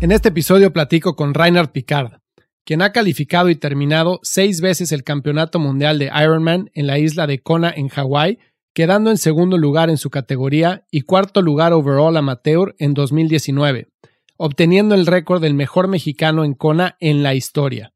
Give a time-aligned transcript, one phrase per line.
[0.00, 2.20] En este episodio platico con Reinhard Picard,
[2.64, 7.26] quien ha calificado y terminado seis veces el Campeonato Mundial de Ironman en la isla
[7.26, 8.38] de Kona en Hawái,
[8.72, 13.88] quedando en segundo lugar en su categoría y cuarto lugar overall amateur en 2019,
[14.36, 17.92] obteniendo el récord del mejor mexicano en Kona en la historia.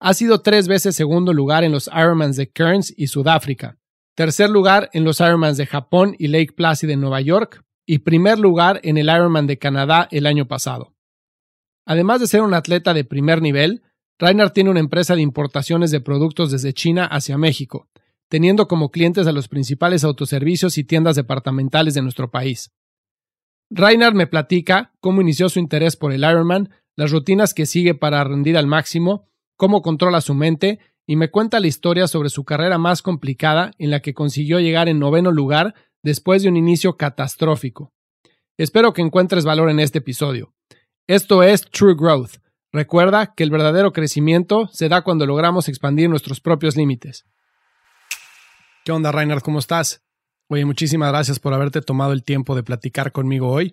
[0.00, 3.76] Ha sido tres veces segundo lugar en los Ironmans de Kearns y Sudáfrica,
[4.14, 8.38] tercer lugar en los Ironmans de Japón y Lake Placid en Nueva York, y primer
[8.38, 10.94] lugar en el Ironman de Canadá el año pasado.
[11.90, 13.82] Además de ser un atleta de primer nivel,
[14.20, 17.88] Reinhardt tiene una empresa de importaciones de productos desde China hacia México,
[18.28, 22.70] teniendo como clientes a los principales autoservicios y tiendas departamentales de nuestro país.
[23.70, 28.22] Reinhardt me platica cómo inició su interés por el Ironman, las rutinas que sigue para
[28.22, 32.78] rendir al máximo, cómo controla su mente y me cuenta la historia sobre su carrera
[32.78, 35.74] más complicada en la que consiguió llegar en noveno lugar
[36.04, 37.92] después de un inicio catastrófico.
[38.56, 40.54] Espero que encuentres valor en este episodio.
[41.06, 42.36] Esto es True Growth.
[42.72, 47.26] Recuerda que el verdadero crecimiento se da cuando logramos expandir nuestros propios límites.
[48.84, 49.42] ¿Qué onda, Reinhard?
[49.42, 50.02] ¿Cómo estás?
[50.48, 53.72] Oye, muchísimas gracias por haberte tomado el tiempo de platicar conmigo hoy.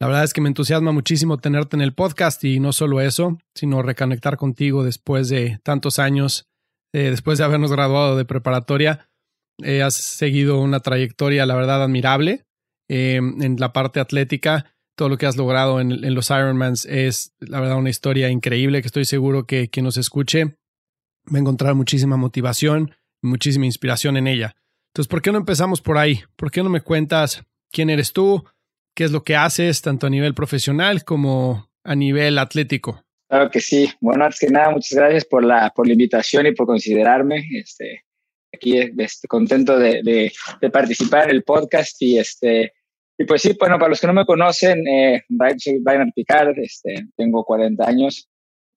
[0.00, 3.38] La verdad es que me entusiasma muchísimo tenerte en el podcast y no solo eso,
[3.54, 6.46] sino reconectar contigo después de tantos años,
[6.94, 9.08] eh, después de habernos graduado de preparatoria.
[9.62, 12.44] Eh, has seguido una trayectoria, la verdad, admirable
[12.88, 17.60] eh, en la parte atlética todo lo que has logrado en, los Ironmans es, la
[17.60, 20.56] verdad, una historia increíble que estoy seguro que quien nos escuche
[21.32, 22.92] va a encontrar muchísima motivación
[23.22, 24.56] muchísima inspiración en ella.
[24.90, 26.22] Entonces, ¿por qué no empezamos por ahí?
[26.36, 28.44] ¿Por qué no me cuentas quién eres tú?
[28.94, 33.04] ¿Qué es lo que haces, tanto a nivel profesional como a nivel atlético?
[33.28, 33.90] Claro que sí.
[34.00, 37.46] Bueno, antes que nada, muchas gracias por la, por la invitación y por considerarme.
[37.52, 38.04] Este,
[38.52, 40.32] aquí este, contento de,
[40.72, 42.72] participar en el podcast y este,
[43.18, 45.24] y pues sí, bueno, para los que no me conocen, eh,
[45.58, 48.28] soy Brian Picard, este, tengo 40 años,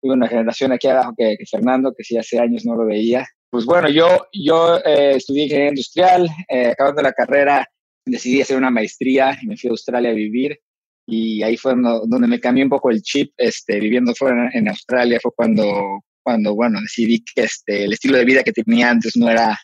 [0.01, 3.25] tuve una generación aquí abajo que, Fernando, que sí hace años no lo veía.
[3.51, 7.67] Pues bueno, yo, yo eh, estudié ingeniería industrial, eh, acabando la carrera
[8.03, 10.59] decidí hacer una maestría y me fui a Australia a vivir
[11.07, 15.19] y ahí fue donde me cambié un poco el chip, este, viviendo fuera en Australia
[15.21, 19.29] fue cuando, cuando bueno, decidí que este, el estilo de vida que tenía antes no
[19.29, 19.57] era,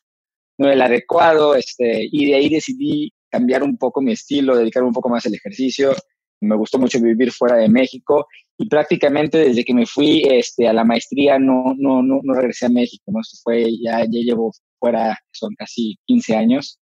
[0.59, 4.83] no era el adecuado este, y de ahí decidí cambiar un poco mi estilo, dedicar
[4.83, 5.93] un poco más al ejercicio.
[6.41, 8.27] Me gustó mucho vivir fuera de México
[8.57, 12.69] y prácticamente desde que me fui este, a la maestría no, no, no, regresé a
[12.69, 13.03] México.
[13.07, 13.21] ¿no?
[13.21, 16.79] Esto fue, ya, ya llevo fuera, son casi 15 años.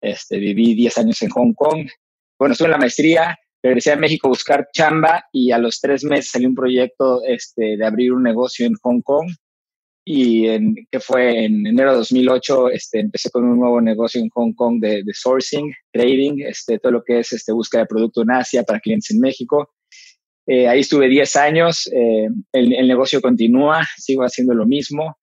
[0.00, 1.86] Este, viví 10 años en Hong Kong.
[2.38, 6.04] Bueno, estuve en la maestría, regresé a México a buscar chamba y a los tres
[6.04, 9.30] meses salió un proyecto este, de abrir un negocio en Hong Kong
[10.04, 14.28] y en, que fue en enero de 2008 este, empecé con un nuevo negocio en
[14.30, 18.22] Hong Kong de, de, sourcing, trading, este, todo lo que es este, búsqueda de producto
[18.22, 19.70] en Asia para clientes en México.
[20.46, 25.16] Eh, ahí estuve 10 años, eh, el, el, negocio continúa, sigo haciendo lo mismo.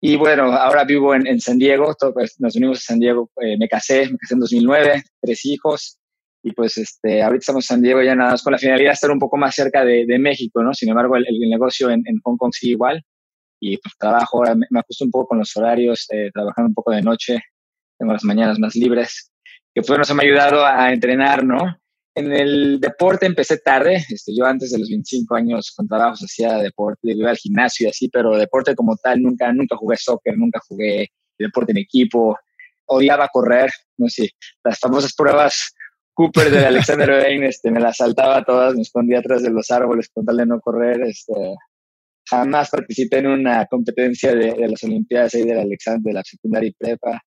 [0.00, 3.30] Y bueno, ahora vivo en, en San Diego, todo, pues, nos unimos a San Diego,
[3.40, 5.98] eh, me casé, me casé en 2009, tres hijos,
[6.42, 8.94] y pues este, ahorita estamos en San Diego ya nada más con la finalidad de
[8.94, 10.74] estar un poco más cerca de, de México, ¿no?
[10.74, 13.02] Sin embargo, el, el negocio en, en Hong Kong sigue igual
[13.64, 17.00] y pues trabajo, ahora me, ajusto un poco con los horarios, eh, un poco de
[17.00, 17.40] noche,
[17.98, 19.32] tengo las mañanas más libres,
[19.72, 21.74] que pues bueno, se me ha ayudado a entrenar, ¿no?
[22.14, 26.58] En el deporte empecé tarde, este, yo antes de los 25 años con trabajos hacía
[26.58, 30.60] deporte, iba al gimnasio y así, pero deporte como tal, nunca, nunca jugué soccer, nunca
[30.68, 31.08] jugué
[31.38, 32.38] deporte en equipo,
[32.84, 34.30] odiaba correr, no sé,
[34.62, 35.74] las famosas pruebas
[36.12, 40.10] Cooper de Alexander Bain, este, me las saltaba todas, me escondía atrás de los árboles
[40.12, 41.32] con tal de no correr, este,
[42.28, 46.68] jamás participé en una competencia de, de las Olimpiadas ahí del Alexander, de la secundaria
[46.68, 47.22] y prepa.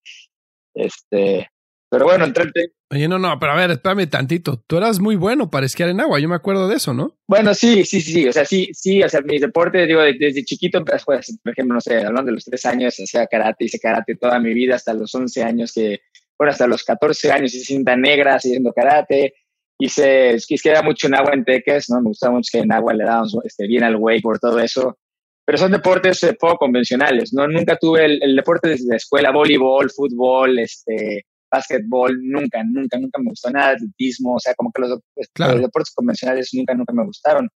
[0.74, 1.48] Este,
[1.90, 2.52] pero bueno, entré.
[2.90, 4.64] Oye, no, no, pero a ver, espérame tantito.
[4.68, 7.18] Tú eras muy bueno para esquiar en agua, yo me acuerdo de eso, ¿no?
[7.28, 10.84] Bueno, sí, sí, sí, o sea, sí, sí, o sea, mis deportes, digo, desde chiquito,
[10.84, 14.16] pues, pues, por ejemplo, no sé, hablando de los tres años, hacía karate, hice karate
[14.16, 16.00] toda mi vida, hasta los 11 años que,
[16.38, 19.34] bueno, hasta los 14 años hice cinta negra haciendo karate,
[19.80, 22.02] hice, es que era mucho en agua en Teques, ¿no?
[22.02, 24.98] Me gustaba mucho que en agua le dábamos este, bien al wake por todo eso.
[25.46, 27.48] Pero son deportes eh, poco convencionales, ¿no?
[27.48, 33.30] Nunca tuve el, deporte desde la escuela, voleibol, fútbol, este, básquetbol, nunca, nunca, nunca me
[33.30, 37.50] gustó nada, atletismo, o sea, como que los, los deportes convencionales nunca, nunca me gustaron.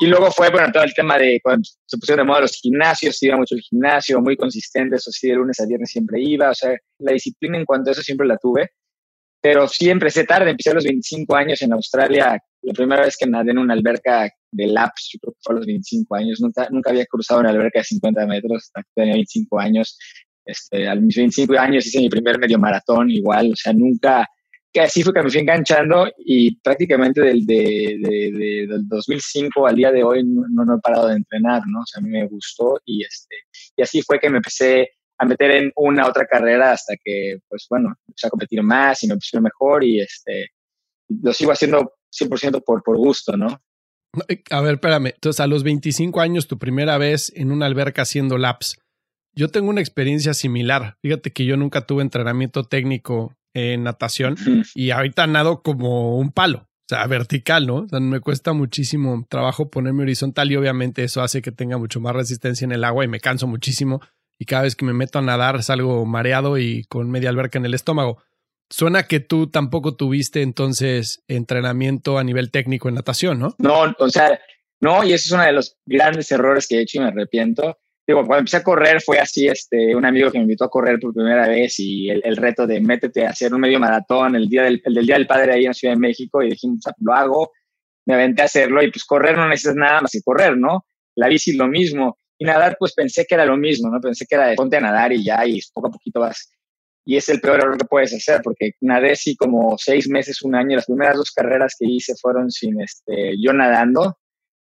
[0.00, 3.22] Y luego fue, bueno, todo el tema de cuando se pusieron de moda los gimnasios,
[3.22, 6.54] iba mucho el gimnasio, muy consistente, eso sí, de lunes a viernes siempre iba, o
[6.54, 8.70] sea, la disciplina en cuanto a eso siempre la tuve,
[9.42, 13.26] pero sí empecé tarde, empecé a los 25 años en Australia, la primera vez que
[13.26, 16.68] nadé en una alberca de laps, yo creo que fue a los 25 años, nunca,
[16.70, 19.98] nunca había cruzado una alberca de 50 metros, hasta que tenía 25 años,
[20.44, 24.28] este, a mis 25 años hice mi primer medio maratón igual, o sea, nunca,
[24.72, 27.98] que así fue que me fui enganchando y prácticamente del, de,
[28.68, 31.80] del 2005 al día de hoy no, no, he parado de entrenar, ¿no?
[31.80, 33.34] O sea, a mí me gustó y, este,
[33.76, 34.90] y así fue que me empecé
[35.22, 39.08] a meter en una otra carrera hasta que, pues bueno, empecé a competir más y
[39.08, 40.48] me puse mejor y este,
[41.22, 43.62] lo sigo haciendo 100% por, por gusto, ¿no?
[44.28, 45.06] Eh, a ver, espérame.
[45.14, 48.78] Entonces, a los 25 años, tu primera vez en una alberca haciendo laps.
[49.34, 50.98] Yo tengo una experiencia similar.
[51.02, 54.36] Fíjate que yo nunca tuve entrenamiento técnico en natación
[54.74, 57.76] y ahorita nado como un palo, o sea, vertical, ¿no?
[57.76, 62.00] O sea, me cuesta muchísimo trabajo ponerme horizontal y obviamente eso hace que tenga mucho
[62.00, 64.00] más resistencia en el agua y me canso muchísimo
[64.38, 67.66] y cada vez que me meto a nadar salgo mareado y con media alberca en
[67.66, 68.22] el estómago.
[68.70, 73.54] Suena que tú tampoco tuviste entonces entrenamiento a nivel técnico en natación, ¿no?
[73.58, 74.40] No, o sea,
[74.80, 77.76] no, y ese es uno de los grandes errores que he hecho y me arrepiento
[78.06, 80.98] digo, cuando empecé a correr fue así, este, un amigo que me invitó a correr
[80.98, 84.64] por primera vez y el, reto de métete a hacer un medio maratón el día
[84.64, 87.52] del, el Día del Padre ahí en Ciudad de México y dijimos, lo hago,
[88.06, 90.84] me aventé a hacerlo y pues correr no necesitas nada más que correr, ¿no?
[91.14, 94.00] La bici lo mismo y nadar pues pensé que era lo mismo, ¿no?
[94.00, 96.50] Pensé que era de ponte a nadar y ya y poco a poquito vas.
[97.04, 100.54] Y es el peor error que puedes hacer porque nadé sí como seis meses, un
[100.54, 104.18] año, las primeras dos carreras que hice fueron sin este, yo nadando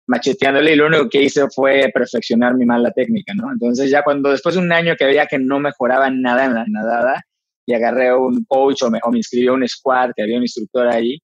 [0.07, 3.51] macheteándole y lo único que hice fue perfeccionar mi mala técnica, ¿no?
[3.51, 6.65] Entonces ya cuando después de un año que veía que no mejoraba nada en la
[6.67, 7.23] nadada
[7.65, 10.43] y agarré un coach o me, o me inscribí a un squad, que había un
[10.43, 11.19] instructor ahí,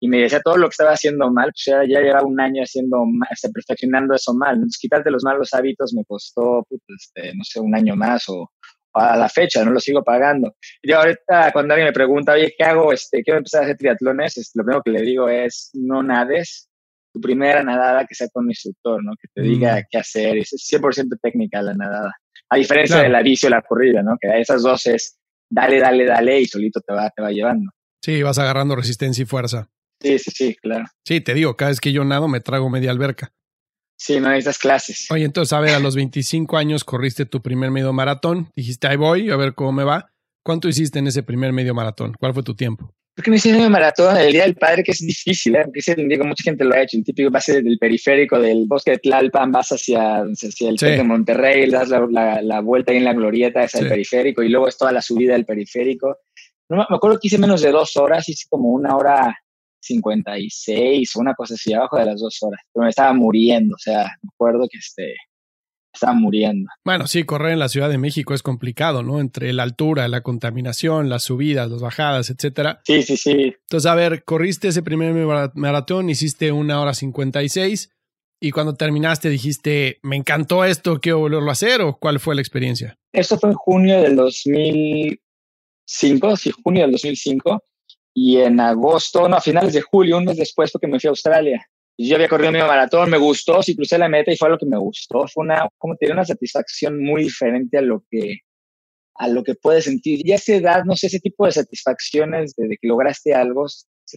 [0.00, 2.62] y me decía todo lo que estaba haciendo mal, pues ya, ya llevaba un año
[2.62, 4.54] haciendo, este, perfeccionando eso mal.
[4.54, 8.50] Entonces quitarte los malos hábitos me costó, pues, este, no sé, un año más o,
[8.94, 10.54] a la fecha, no lo sigo pagando.
[10.82, 12.92] Y ahorita cuando alguien me pregunta, oye, ¿qué hago?
[12.92, 16.68] Este, quiero empezar a hacer triatlones, este, lo primero que le digo es, no nades,
[17.12, 19.12] tu primera nadada que sea con un instructor, ¿no?
[19.20, 19.84] Que te diga mm.
[19.90, 20.38] qué hacer.
[20.38, 22.12] Es 100% técnica la nadada.
[22.50, 24.16] A diferencia de la bici o la corrida, ¿no?
[24.20, 25.18] Que a esas dos es
[25.50, 27.70] dale, dale, dale y solito te va, te va llevando.
[28.02, 29.70] Sí, vas agarrando resistencia y fuerza.
[30.00, 30.84] Sí, sí, sí, claro.
[31.04, 33.32] Sí, te digo, cada vez que yo nado me trago media alberca.
[33.96, 35.10] Sí, no esas clases.
[35.10, 38.48] Oye, entonces, a ver, a los 25 años corriste tu primer medio maratón.
[38.54, 40.12] Dijiste, ahí voy, a ver cómo me va.
[40.44, 42.14] ¿Cuánto hiciste en ese primer medio maratón?
[42.18, 42.94] ¿Cuál fue tu tiempo?
[43.18, 45.62] porque no hice medio maratón el Día del Padre, que es difícil, ¿eh?
[45.64, 46.96] porque ese día mucha gente lo ha hecho.
[46.96, 51.68] El típico base del periférico del bosque de Tlalpan, vas hacia, hacia el de Monterrey,
[51.68, 54.92] das la, la, vuelta ahí en la glorieta, es el periférico, y luego es toda
[54.92, 56.18] la subida del periférico.
[56.68, 59.36] No, me acuerdo que hice menos de dos horas, hice como una hora
[59.88, 63.78] 56 o una cosa así, abajo de las dos horas, pero me estaba muriendo, o
[63.78, 65.14] sea, me acuerdo que este,
[65.92, 66.68] están muriendo.
[66.84, 69.20] Bueno, sí, correr en la Ciudad de México es complicado, ¿no?
[69.20, 72.80] Entre la altura, la contaminación, las subidas, las bajadas, etcétera.
[72.84, 73.54] Sí, sí, sí.
[73.60, 75.14] Entonces, a ver, corriste ese primer
[75.54, 77.90] maratón, hiciste una hora cincuenta y seis,
[78.40, 82.40] y cuando terminaste dijiste, me encantó esto, quiero volverlo a hacer, o cuál fue la
[82.40, 82.96] experiencia?
[83.12, 87.64] Esto fue en junio del 2005, sí, junio del 2005,
[88.20, 91.08] y en agosto, no, a finales de julio, un mes después, fue que me fui
[91.08, 91.64] a Australia
[91.98, 94.66] yo había corrido mi maratón, me gustó, sí crucé la meta y fue lo que
[94.66, 95.26] me gustó.
[95.26, 98.38] Fue una, como tiene una satisfacción muy diferente a lo que,
[99.16, 100.24] a lo que puedes sentir.
[100.24, 103.66] Y a esa edad, no sé, ese tipo de satisfacciones de, que lograste algo,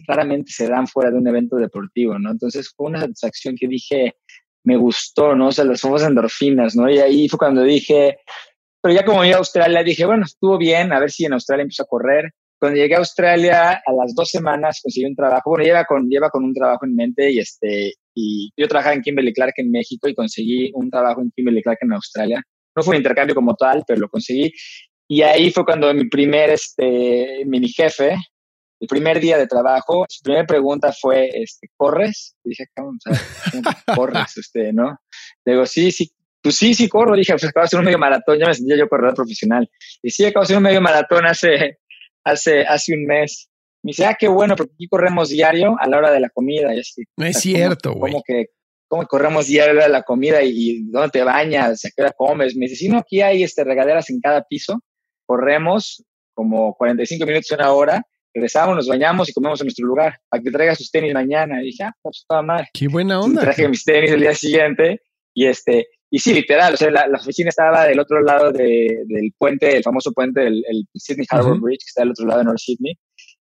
[0.06, 2.30] raramente se dan fuera de un evento deportivo, ¿no?
[2.30, 4.14] Entonces fue una satisfacción que dije,
[4.62, 5.48] me gustó, ¿no?
[5.48, 6.88] O sea, las famosas endorfinas, ¿no?
[6.88, 8.18] Y ahí fue cuando dije,
[8.80, 11.62] pero ya como iba a Australia, dije, bueno, estuvo bien, a ver si en Australia
[11.62, 12.32] empiezo a correr.
[12.62, 15.50] Cuando llegué a Australia, a las dos semanas conseguí un trabajo.
[15.50, 19.02] Bueno, lleva con, lleva con un trabajo en mente y, este, y yo trabajaba en
[19.02, 22.40] Kimberly Clark en México y conseguí un trabajo en Kimberly Clark en Australia.
[22.76, 24.52] No fue un intercambio como tal, pero lo conseguí.
[25.08, 28.14] Y ahí fue cuando mi primer este, mini jefe,
[28.78, 32.36] el primer día de trabajo, su primera pregunta fue, este, ¿corres?
[32.44, 32.92] Y dije, ¿cómo,
[33.96, 34.36] corres?
[34.36, 35.00] Este, ¿no?
[35.44, 37.14] Le digo, sí, sí, pues sí, sí corro.
[37.16, 39.70] Dije, pues acabo de hacer un medio maratón, ya me sentía yo corredor profesional.
[40.02, 41.78] Y sí, acabo de hacer un medio maratón hace,
[42.24, 43.48] hace, hace un mes.
[43.82, 46.74] Me dice, ah, qué bueno, porque aquí corremos diario a la hora de la comida.
[46.74, 48.12] Y así, no es cierto, güey.
[48.12, 48.46] Como que,
[48.88, 51.84] ¿cómo corremos diario a la hora de la comida y, dónde te bañas?
[51.84, 52.54] ¿A qué hora comes?
[52.56, 54.80] Me dice, sí, no, aquí hay este, regaderas en cada piso.
[55.26, 58.02] Corremos como 45 minutos, una hora
[58.34, 61.62] regresamos, nos bañamos y comemos en nuestro lugar, para que traiga sus tenis mañana.
[61.62, 62.68] Y dije, ah, pues toda madre.
[62.72, 63.42] Qué buena onda.
[63.42, 65.02] traje mis tenis el día siguiente
[65.34, 69.32] y este, y sí, literal, o sea, la, oficina estaba del otro lado de, del
[69.38, 72.44] puente, el famoso puente, del el Sydney Harbour Bridge, que está del otro lado de
[72.44, 72.94] North Sydney.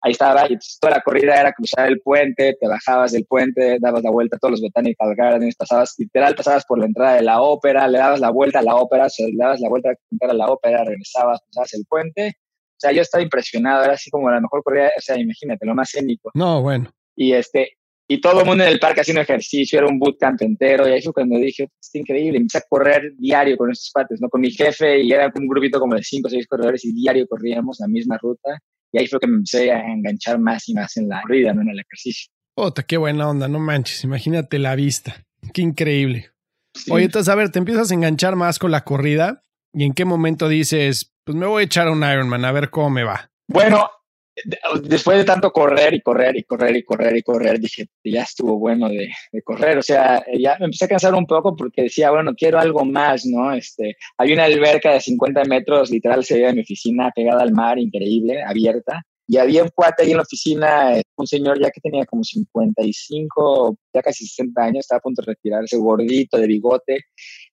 [0.01, 4.05] Ahí estaba, y toda la corrida era cruzar el puente, te bajabas del puente, dabas
[4.05, 7.43] la vuelta a todos los Botanical Gardens, pasabas, literal, pasabas por la entrada de la
[7.43, 10.33] ópera, le dabas la vuelta a la ópera, o sea, le dabas la vuelta a
[10.33, 12.29] la ópera, regresabas, pasabas el puente.
[12.29, 15.75] O sea, yo estaba impresionado, era así como la mejor corrida, o sea, imagínate, lo
[15.75, 16.31] más cénico.
[16.35, 16.93] No, bueno.
[17.17, 17.73] Y este,
[18.13, 21.03] y todo el mundo en el parque haciendo ejercicio, era un bootcamp entero, y ahí
[21.03, 24.29] fue cuando dije, es increíble, empecé a correr diario con estos cuates, ¿no?
[24.29, 27.27] Con mi jefe, y era un grupito como de cinco o seis corredores, y diario
[27.27, 28.59] corríamos la misma ruta,
[28.93, 31.63] y ahí fue que me empecé a enganchar más y más en la corrida, ¿no?
[31.63, 32.31] En el ejercicio.
[32.55, 36.31] Ota, qué buena onda, no manches, imagínate la vista, qué increíble.
[36.91, 39.43] Oye, entonces, a ver, te empiezas a enganchar más con la corrida,
[39.73, 42.91] y en qué momento dices, pues me voy a echar un Ironman, a ver cómo
[42.91, 43.31] me va.
[43.49, 43.89] Bueno,
[44.83, 48.59] después de tanto correr y correr y correr y correr y correr, dije, ya estuvo
[48.59, 49.11] bueno de,
[49.45, 49.79] correr.
[49.79, 53.27] O sea, ya me empecé a cansar un poco porque decía, bueno, quiero algo más,
[53.27, 53.53] ¿no?
[53.53, 57.53] Este, hay una alberca de 50 metros, literal, se veía de mi oficina pegada al
[57.53, 59.03] mar, increíble, abierta.
[59.27, 63.77] Y había un cuate ahí en la oficina, un señor ya que tenía como 55,
[63.95, 67.01] ya casi 60 años, estaba a punto de retirarse, gordito, de bigote,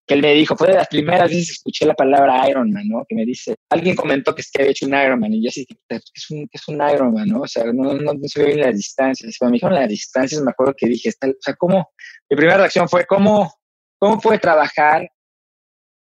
[0.09, 3.05] que él me dijo, fue de las primeras veces que escuché la palabra Ironman, ¿no?
[3.07, 5.67] Que me dice, alguien comentó que, es que había hecho un Ironman, y yo así,
[5.67, 7.41] ¿qué es un, es un Ironman, no?
[7.41, 9.35] O sea, no, no, no se ve bien las distancias.
[9.37, 11.91] Cuando me dijeron las distancias, me acuerdo que dije, o sea, ¿cómo?
[12.27, 13.53] Mi primera reacción fue, ¿cómo,
[13.99, 15.07] cómo puede trabajar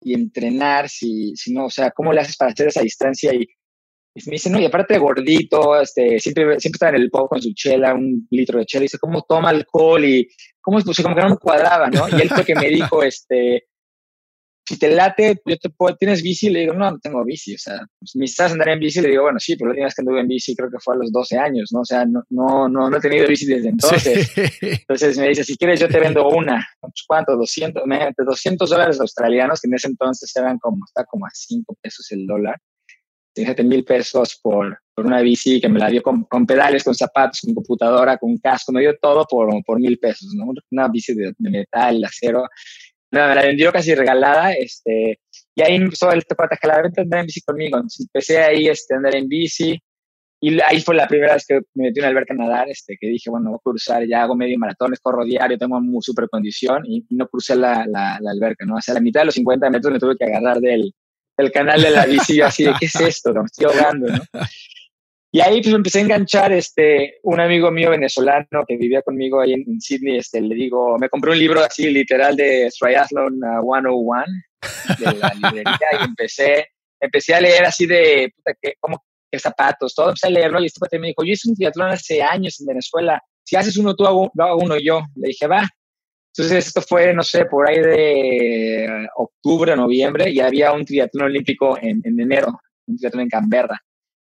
[0.00, 3.34] y entrenar si, si no, o sea, ¿cómo le haces para hacer esa distancia?
[3.34, 3.40] Y,
[4.26, 7.52] me dice, no, y aparte gordito, este, siempre, siempre está en el pub con su
[7.54, 10.04] chela, un litro de chela, y dice, ¿cómo toma alcohol?
[10.04, 10.28] Y
[10.60, 12.08] cómo, pues, como que no me cuadraba, ¿no?
[12.08, 13.66] Y él fue que me dijo, este,
[14.68, 16.50] si te late, yo te puedo, ¿tienes bici?
[16.50, 17.54] Le digo, no, no tengo bici.
[17.54, 19.86] O sea, pues, me estás andar en bici, le digo, bueno, sí, pero la última
[19.86, 21.80] vez que anduve en bici creo que fue a los 12 años, ¿no?
[21.80, 24.32] O sea, no, no, no, no he tenido bici desde entonces.
[24.60, 26.66] Entonces me dice, si quieres yo te vendo una.
[27.06, 27.36] ¿Cuánto?
[27.36, 27.84] 200,
[28.16, 32.26] 200 dólares australianos, que en ese entonces eran como, está como a 5 pesos el
[32.26, 32.60] dólar.
[33.36, 36.94] Fíjate, mil pesos por, por una bici que me la dio con, con, pedales, con
[36.94, 40.46] zapatos, con computadora, con casco, me dio todo por, por mil pesos, ¿no?
[40.70, 42.48] Una bici de, de metal, acero
[43.10, 45.20] me la vendió casi regalada, este,
[45.54, 47.76] y ahí empezó el para a jalar, vente a andar en bici conmigo.
[47.76, 49.80] Entonces empecé ahí este, a andar en bici,
[50.40, 52.96] y ahí fue la primera vez que me metí en una alberca a nadar, este,
[53.00, 56.28] que dije, bueno, voy a cruzar, ya hago medio maratón, corro diario, tengo muy super
[56.28, 58.76] condición, y no crucé la, la, la, alberca, ¿no?
[58.76, 60.92] Hacia la mitad de los 50 metros me tuve que agarrar del,
[61.36, 63.32] del canal de la bici, yo así de, ¿qué es esto?
[63.32, 64.20] Me estoy ahogando, ¿no?
[65.32, 69.52] Y ahí pues empecé a enganchar, este, un amigo mío venezolano que vivía conmigo ahí
[69.52, 74.24] en, Sydney, este, le digo, me compré un libro así literal de Triathlon 101
[74.98, 76.68] de la librería y empecé,
[77.00, 80.66] empecé a leer así de, puta, que, como, qué zapatos, todo, empecé a leerlo y
[80.66, 84.06] este me dijo, yo hice un triatlón hace años en Venezuela, si haces uno tú,
[84.06, 85.02] hago, hago uno yo.
[85.14, 85.68] Le dije, va.
[86.34, 91.78] Entonces esto fue, no sé, por ahí de octubre, noviembre, y había un triatlón olímpico
[91.80, 93.82] en, en enero, un triatlón en Canberra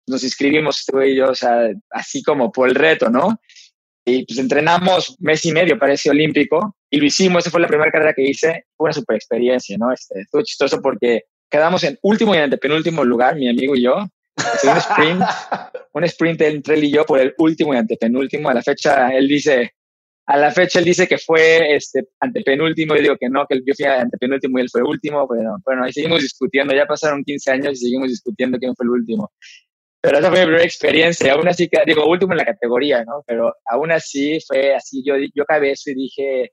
[0.08, 3.40] nos inscribimos este güey y yo, o sea, así como por el reto, ¿no?
[4.06, 7.68] Y pues entrenamos mes y medio para ese olímpico y lo hicimos, esa fue la
[7.68, 9.92] primera carrera que hice, fue una super experiencia, ¿no?
[9.92, 14.78] Este, estuvo chistoso porque quedamos en último y antepenúltimo lugar, mi amigo y yo, un
[14.78, 15.22] sprint,
[15.94, 19.28] un sprint entre él y yo por el último y antepenúltimo, a la fecha él
[19.28, 19.74] dice,
[20.26, 23.74] a la fecha él dice que fue este antepenúltimo, y digo que no, que yo
[23.76, 27.74] fui antepenúltimo y él fue último, pero bueno, ahí seguimos discutiendo, ya pasaron 15 años
[27.74, 29.32] y seguimos discutiendo quién fue el último.
[30.02, 33.24] Pero esa fue mi primera experiencia, aún así, digo, último en la categoría, ¿no?
[33.26, 36.52] Pero aún así fue así, yo, yo acabé eso y dije,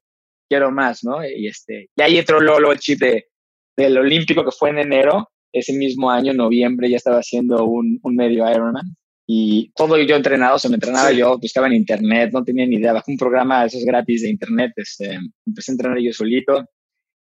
[0.48, 1.26] quiero más, ¿no?
[1.26, 3.28] Y, este, y ahí entró luego el chip de,
[3.76, 8.16] del Olímpico que fue en enero, ese mismo año, noviembre, ya estaba haciendo un, un
[8.16, 8.94] medio Ironman.
[9.26, 12.92] Y todo yo entrenado, se me entrenaba yo, buscaba en internet, no tenía ni idea,
[12.92, 16.64] bajé un programa esos gratis de internet, este, empecé a entrenar yo solito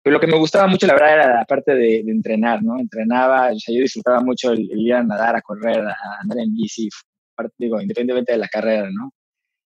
[0.03, 2.79] pero lo que me gustaba mucho, la verdad, era la parte de, entrenar, ¿no?
[2.79, 6.55] Entrenaba, o sea, yo disfrutaba mucho el, ir a nadar, a correr, a andar en
[6.55, 6.89] bici,
[7.59, 9.13] digo, independientemente de la carrera, ¿no?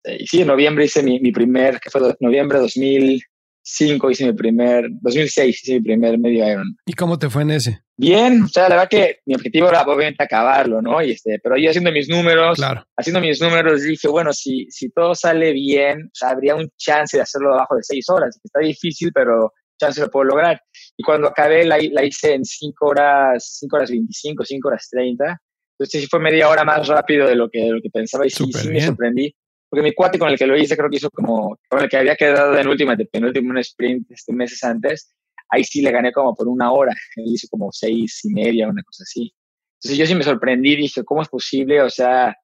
[0.05, 4.33] Y sí, en noviembre hice mi, mi primer, que fue noviembre de 2005, hice mi
[4.33, 6.77] primer, 2006 hice mi primer medio Iron.
[6.85, 7.81] ¿Y cómo te fue en ese?
[7.97, 11.01] Bien, o sea, la verdad que mi objetivo era obviamente acabarlo, ¿no?
[11.03, 12.85] Y este, pero yo haciendo mis números, claro.
[12.95, 17.17] haciendo mis números dije, bueno, si, si todo sale bien, o sea, habría un chance
[17.17, 18.39] de hacerlo abajo de seis horas.
[18.41, 20.61] Está difícil, pero chance lo puedo lograr.
[20.95, 25.41] Y cuando acabé la, la hice en 5 horas, 5 horas 25, 5 horas 30.
[25.79, 28.29] Entonces sí fue media hora más rápido de lo que, de lo que pensaba y
[28.29, 29.33] sí, sí me sorprendí.
[29.69, 31.97] Porque mi cuate con el que lo hice creo que hizo como, con el que
[31.97, 35.13] había quedado en última, de penúltimo un sprint este, meses antes,
[35.49, 36.93] ahí sí le gané como por una hora.
[37.15, 39.33] Él hizo como seis y media, una cosa así.
[39.75, 41.81] Entonces yo sí me sorprendí, dije, ¿cómo es posible?
[41.81, 42.35] O sea,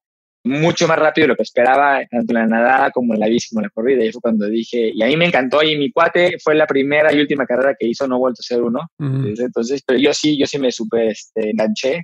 [0.46, 3.50] mucho más rápido de lo que esperaba, tanto en la nadada como en la bici,
[3.50, 4.06] como en la corrida.
[4.06, 5.64] Y fue cuando dije, y a mí me encantó.
[5.64, 8.62] Y mi cuate fue la primera y última carrera que hizo, no vuelto a ser
[8.62, 8.80] uno.
[9.00, 12.04] entonces, pero yo sí, yo sí me super este, enganché.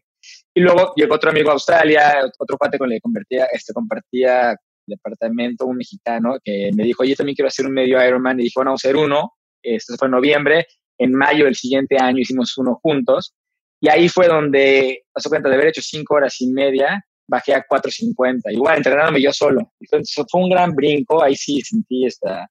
[0.54, 4.56] Y luego llegó otro amigo a Australia, otro cuate con el que convertía, este, compartía
[4.88, 8.40] departamento, un mexicano, que me dijo, yo también quiero hacer un medio Ironman.
[8.40, 9.34] Y dijo, bueno, vamos a hacer uno.
[9.62, 10.66] Esto fue en noviembre.
[10.98, 13.36] En mayo del siguiente año hicimos uno juntos.
[13.80, 17.66] Y ahí fue donde, pasó cuenta de haber hecho cinco horas y media, bajé a
[17.66, 19.72] 4.50, igual entrenándome yo solo.
[19.80, 22.50] Entonces fue un gran brinco, ahí sí sentí esta,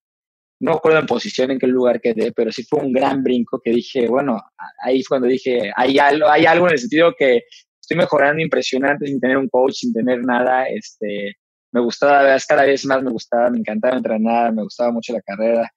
[0.61, 3.73] no recuerdo en posición en qué lugar quedé, pero sí fue un gran brinco que
[3.73, 4.41] dije, bueno,
[4.83, 7.43] ahí fue cuando dije, hay algo, hay algo en el sentido que
[7.79, 11.35] estoy mejorando impresionante sin tener un coach, sin tener nada, este,
[11.73, 15.71] me gustaba, cada vez más me gustaba, me encantaba entrenar, me gustaba mucho la carrera,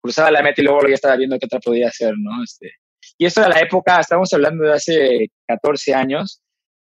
[0.00, 2.42] cruzaba la meta y luego ya estaba viendo qué otra podía hacer, ¿no?
[2.42, 2.72] Este,
[3.18, 6.42] y esto era la época, estamos hablando de hace 14 años,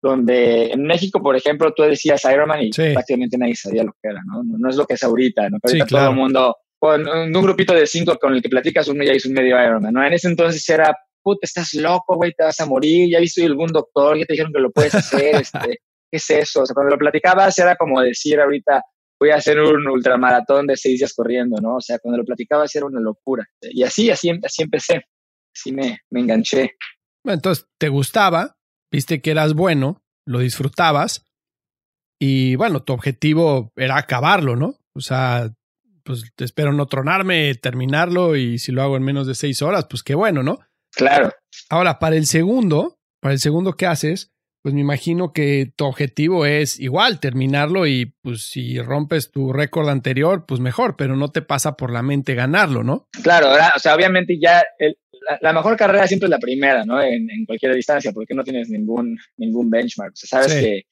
[0.03, 4.21] donde en México, por ejemplo, tú decías Ironman y prácticamente nadie sabía lo que era,
[4.27, 4.43] ¿no?
[4.43, 5.59] No, es lo que es ahorita, ¿no?
[5.63, 9.13] Ahorita todo el mundo, con un grupito de cinco con el que platicas, uno ya
[9.13, 10.05] hizo un medio Ironman, ¿no?
[10.05, 13.69] En ese entonces era, puta, estás loco, güey, te vas a morir, ya viste algún
[13.69, 15.81] doctor, ya te dijeron que lo puedes hacer, este,
[16.11, 16.63] ¿qué es eso?
[16.63, 18.83] O sea, cuando lo platicabas era como decir ahorita,
[19.21, 21.77] voy a hacer un ultramaratón de seis días corriendo, ¿no?
[21.77, 23.47] O sea, cuando lo platicabas era una locura.
[23.61, 25.03] Y así, así, así empecé,
[25.55, 26.77] así me, me enganché.
[27.25, 28.57] Entonces, ¿te gustaba?
[28.91, 31.27] Viste que eras bueno, lo disfrutabas
[32.21, 34.77] y bueno, tu objetivo era acabarlo, ¿no?
[34.95, 35.51] O sea,
[36.05, 40.03] pues espero no tronarme, terminarlo y si lo hago en menos de seis horas, pues
[40.03, 40.61] qué bueno, ¿no?
[40.93, 41.33] Claro.
[41.69, 44.33] Ahora, para el segundo, para el segundo que haces,
[44.63, 49.89] pues me imagino que tu objetivo es igual, terminarlo y pues si rompes tu récord
[49.89, 53.09] anterior, pues mejor, pero no te pasa por la mente ganarlo, ¿no?
[53.23, 54.99] Claro, o sea, obviamente ya el,
[55.41, 57.01] la, mejor carrera siempre es la primera, ¿no?
[57.03, 60.13] En, cualquier distancia, porque no tienes ningún, ningún benchmark.
[60.13, 60.83] O sea, sabes que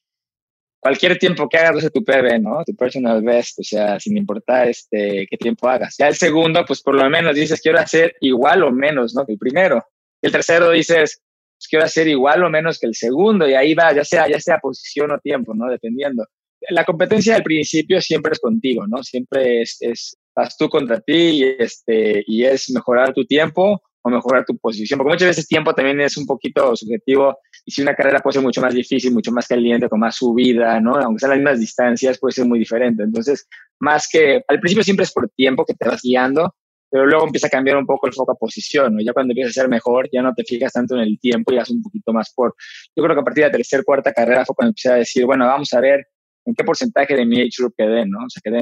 [0.80, 2.62] cualquier tiempo que hagas es tu PB, ¿no?
[2.64, 5.96] Tu personal best, o sea, sin importar este, qué tiempo hagas.
[5.98, 9.26] Ya el segundo, pues por lo menos dices, quiero hacer igual o menos, ¿no?
[9.26, 9.84] Que el primero.
[10.22, 11.20] El tercero dices,
[11.56, 14.40] pues, quiero hacer igual o menos que el segundo, y ahí va, ya sea, ya
[14.40, 15.70] sea posición o tiempo, ¿no?
[15.70, 16.26] Dependiendo.
[16.70, 19.02] La competencia del principio siempre es contigo, ¿no?
[19.02, 24.10] Siempre es, es vas tú contra ti y, este, y es mejorar tu tiempo o
[24.10, 27.94] mejorar tu posición, porque muchas veces tiempo también es un poquito subjetivo y si una
[27.94, 30.96] carrera puede ser mucho más difícil, mucho más caliente, con más subida, ¿no?
[30.96, 33.02] Aunque sean las mismas distancias, puede ser muy diferente.
[33.02, 33.48] Entonces,
[33.80, 36.54] más que al principio siempre es por tiempo que te vas guiando,
[36.90, 39.00] pero luego empieza a cambiar un poco el foco a posición, ¿no?
[39.02, 41.56] Ya cuando empiezas a ser mejor, ya no te fijas tanto en el tiempo y
[41.56, 42.54] vas un poquito más por...
[42.96, 45.26] Yo creo que a partir de la tercera, cuarta carrera fue cuando empecé a decir,
[45.26, 46.06] bueno, vamos a ver
[46.46, 48.18] en qué porcentaje de mi age group quedé, ¿no?
[48.24, 48.60] O sea, quedé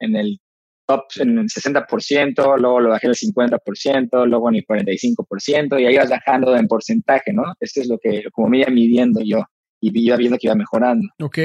[0.00, 0.38] en el
[0.86, 5.96] top en el 60%, luego lo bajé al 50%, luego en el 45%, y ahí
[5.96, 7.44] vas bajando en porcentaje, ¿no?
[7.60, 9.42] Esto es lo que, como me iba midiendo yo,
[9.80, 11.08] y iba viendo que iba mejorando.
[11.20, 11.38] Ok.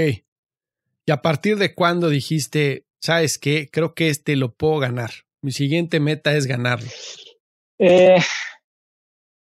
[1.06, 5.12] ¿Y a partir de cuándo dijiste, sabes qué, creo que este lo puedo ganar?
[5.42, 6.90] Mi siguiente meta es ganarlo.
[7.80, 8.20] Eh,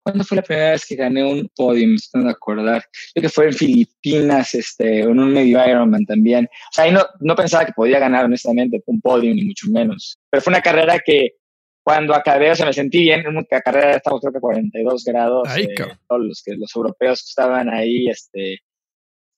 [0.03, 1.95] ¿Cuándo fue la primera vez que gané un podium?
[1.95, 2.83] Estoy de acordar.
[3.13, 6.45] Creo que fue en Filipinas, este, en un medio Ironman también.
[6.45, 10.17] O sea, ahí no, no pensaba que podía ganar, honestamente, un podium, ni mucho menos.
[10.29, 11.35] Pero fue una carrera que
[11.83, 13.21] cuando acabé, o sea, me sentí bien.
[13.21, 15.47] En una carrera estamos creo que 42 grados.
[15.49, 15.75] Ay, eh,
[16.07, 18.59] todos los, que, los europeos que estaban ahí, este,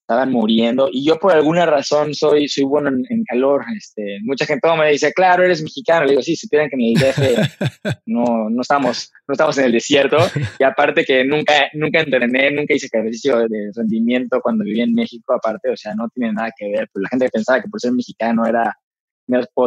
[0.03, 3.63] estaban muriendo y yo por alguna razón soy, soy bueno en, calor.
[3.75, 6.05] Este, mucha gente me dice, claro, eres mexicano.
[6.05, 9.71] Le digo, sí, supieran que en el DF no, no, estamos, no estamos en el
[9.71, 10.17] desierto
[10.59, 15.33] y aparte que nunca, nunca entrené, nunca hice ejercicio de rendimiento cuando viví en México,
[15.33, 16.89] aparte, o sea, no tiene nada que ver.
[16.93, 18.77] Pero la gente pensaba que por ser mexicano era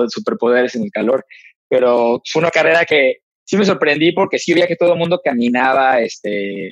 [0.09, 1.25] superpoderes en el calor,
[1.68, 5.20] pero fue una carrera que sí me sorprendí porque sí veía que todo el mundo
[5.25, 6.70] caminaba, este,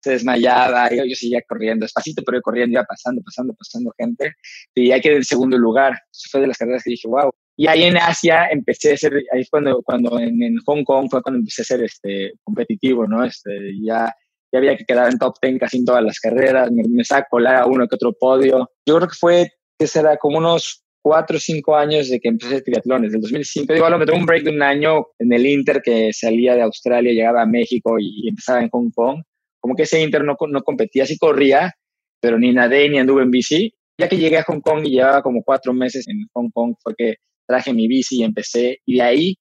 [0.00, 4.34] se desmayaba, yo, yo seguía corriendo, despacito, pero yo corriendo, iba pasando, pasando, pasando gente,
[4.74, 5.92] y hay que en segundo lugar.
[6.12, 7.30] Eso fue de las carreras que dije, wow.
[7.56, 11.22] Y ahí en Asia empecé a ser, ahí cuando, cuando en, en, Hong Kong fue
[11.22, 13.22] cuando empecé a ser este, competitivo, ¿no?
[13.22, 13.50] Este,
[13.82, 14.10] ya,
[14.50, 17.38] ya había que quedar en top 10 casi en todas las carreras, me, me saco
[17.38, 18.70] a uno que otro podio.
[18.86, 22.62] Yo creo que fue, que será como unos cuatro o cinco años de que empecé
[22.62, 23.72] triatlones, del 2005.
[23.72, 27.12] Digo, me tomé un break de un año en el Inter que salía de Australia,
[27.12, 29.22] llegaba a México y empezaba en Hong Kong
[29.60, 31.72] como que ese Inter no, no competía, sí corría,
[32.20, 33.74] pero ni nadé ni anduve en bici.
[33.98, 36.94] Ya que llegué a Hong Kong y llevaba como cuatro meses en Hong Kong, fue
[36.96, 37.14] que
[37.46, 38.78] traje mi bici y empecé.
[38.86, 39.34] Y de ahí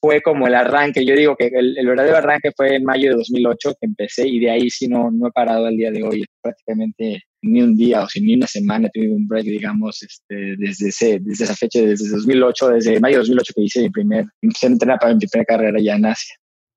[0.00, 1.06] fue como el arranque.
[1.06, 4.50] Yo digo que el, verdadero arranque fue en mayo de 2008 que empecé y de
[4.50, 6.24] ahí sí no, no he parado al día de hoy.
[6.42, 11.18] Prácticamente ni un día o ni una semana tenido un break, digamos, este, desde, ese,
[11.20, 14.70] desde esa fecha, desde 2008, desde mayo de 2008 que hice mi primer, empecé a
[14.70, 16.34] entrenar para mi primera carrera ya en Asia.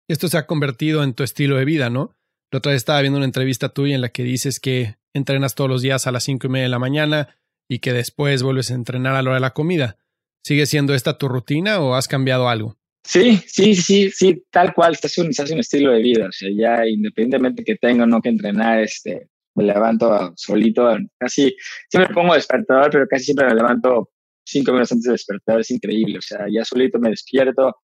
[0.08, 2.14] Esto se ha convertido en tu estilo de vida, ¿no?
[2.51, 5.69] La otra vez estaba viendo una entrevista tuya en la que dices que entrenas todos
[5.69, 7.36] los días a las cinco y media de la mañana,
[7.67, 9.97] y que después vuelves a entrenar a la hora de la comida.
[10.43, 12.77] ¿Sigue siendo esta tu rutina o has cambiado algo?
[13.03, 16.49] Sí, sí, sí, sí, tal cual, se hace un, un estilo de vida, o sea,
[16.51, 21.55] ya independientemente que tenga o no que entrenar, este, me levanto solito, casi,
[21.88, 24.10] siempre pongo despertador, pero casi siempre me levanto
[24.43, 27.75] cinco minutos antes de despertar, es increíble, o sea, ya solito me despierto,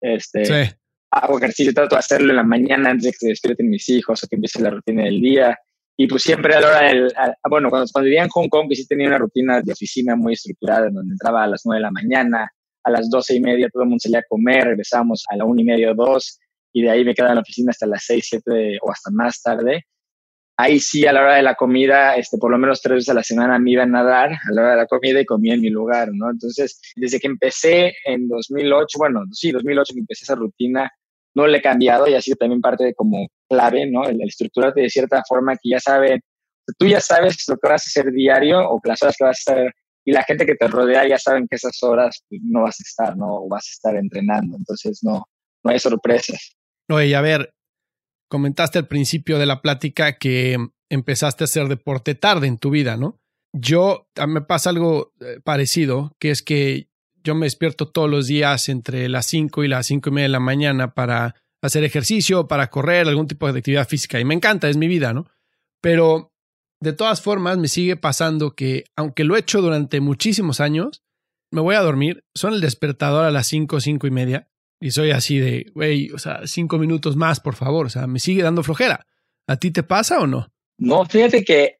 [0.00, 0.78] este,
[1.10, 4.22] hago ejercicio, trato de hacerlo en la mañana antes de que se despierten mis hijos
[4.22, 5.58] o que empiece la rutina del día,
[5.96, 7.12] y pues siempre a la hora del,
[7.50, 10.32] bueno, cuando, cuando vivía en Hong Kong, que sí tenía una rutina de oficina muy
[10.32, 12.50] estructurada, donde entraba a las nueve de la mañana,
[12.84, 15.60] a las doce y media todo el mundo salía a comer, regresábamos a la una
[15.60, 16.38] y media o dos,
[16.72, 19.42] y de ahí me quedaba en la oficina hasta las seis, siete o hasta más
[19.42, 19.84] tarde.
[20.56, 23.14] Ahí sí, a la hora de la comida, este, por lo menos tres veces a
[23.14, 25.62] la semana me iba a nadar a la hora de la comida y comía en
[25.62, 26.30] mi lugar, ¿no?
[26.30, 30.90] Entonces, desde que empecé en 2008, bueno, sí, 2008 que empecé esa rutina,
[31.34, 34.04] no le he cambiado y ha sido también parte de como clave, ¿no?
[34.04, 36.20] El, estructurarte de cierta forma que ya sabe,
[36.78, 39.52] tú ya sabes lo que vas a hacer diario o las horas que vas a
[39.52, 42.76] estar y la gente que te rodea ya saben que esas horas pues, no vas
[42.80, 43.46] a estar, ¿no?
[43.48, 45.24] Vas a estar entrenando, entonces no,
[45.62, 46.56] no hay sorpresas.
[46.88, 47.54] Oye, a ver,
[48.28, 50.56] comentaste al principio de la plática que
[50.88, 53.20] empezaste a hacer deporte tarde en tu vida, ¿no?
[53.52, 56.89] Yo, me pasa algo eh, parecido, que es que
[57.22, 60.32] yo me despierto todos los días entre las 5 y las 5 y media de
[60.32, 64.18] la mañana para hacer ejercicio, para correr, algún tipo de actividad física.
[64.18, 65.26] Y me encanta, es mi vida, ¿no?
[65.80, 66.32] Pero
[66.80, 71.02] de todas formas, me sigue pasando que, aunque lo he hecho durante muchísimos años,
[71.52, 74.48] me voy a dormir, son el despertador a las 5, 5 y media,
[74.80, 78.18] y soy así de, güey, o sea, 5 minutos más, por favor, o sea, me
[78.18, 79.06] sigue dando flojera.
[79.46, 80.48] ¿A ti te pasa o no?
[80.78, 81.79] No, fíjate que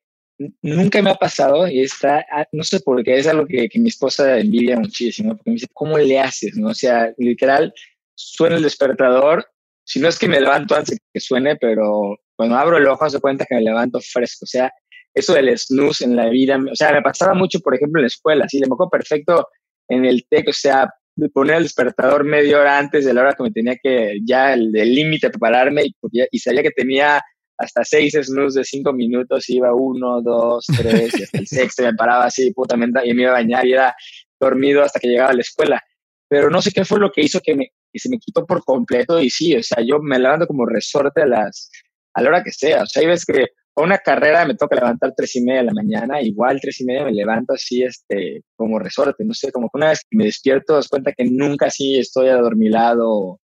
[0.62, 3.88] nunca me ha pasado y está, ah, no sé por qué, es algo que, mi
[3.88, 6.56] esposa envidia muchísimo, porque me dice, ¿cómo le haces?
[6.56, 6.68] ¿no?
[6.68, 7.72] O sea, literal,
[8.14, 9.46] suena el despertador,
[9.84, 13.20] si no es que me levanto antes que suene, pero cuando abro el ojo se
[13.20, 14.72] cuenta que me levanto fresco, o sea,
[15.12, 18.08] eso del snooze en la vida, o sea, me pasaba mucho, por ejemplo, en la
[18.08, 19.46] escuela, sí, le me perfecto
[19.88, 20.88] en el TEC, o sea,
[21.34, 24.72] poner el despertador media hora antes de la hora que me tenía que, ya el
[24.72, 25.94] límite prepararme y,
[26.30, 27.20] y sabía que tenía
[27.60, 31.94] hasta seis snooze de cinco minutos, iba uno, dos, tres, y hasta el sexto me
[31.94, 33.94] paraba así, putamente, y me iba a bañar y era
[34.40, 35.82] dormido hasta que llegaba a la escuela.
[36.28, 38.64] Pero no sé qué fue lo que hizo que, me, que se me quitó por
[38.64, 41.70] completo y sí, o sea, yo me levanto como resorte a las,
[42.14, 42.82] a la hora que sea.
[42.82, 43.42] O sea, hay veces que
[43.76, 46.84] a una carrera me toca levantar tres y media de la mañana, igual tres y
[46.84, 50.24] media me levanto así, este, como resorte, no sé, como que una vez que me
[50.24, 53.38] despierto, das cuenta que nunca así estoy adormilado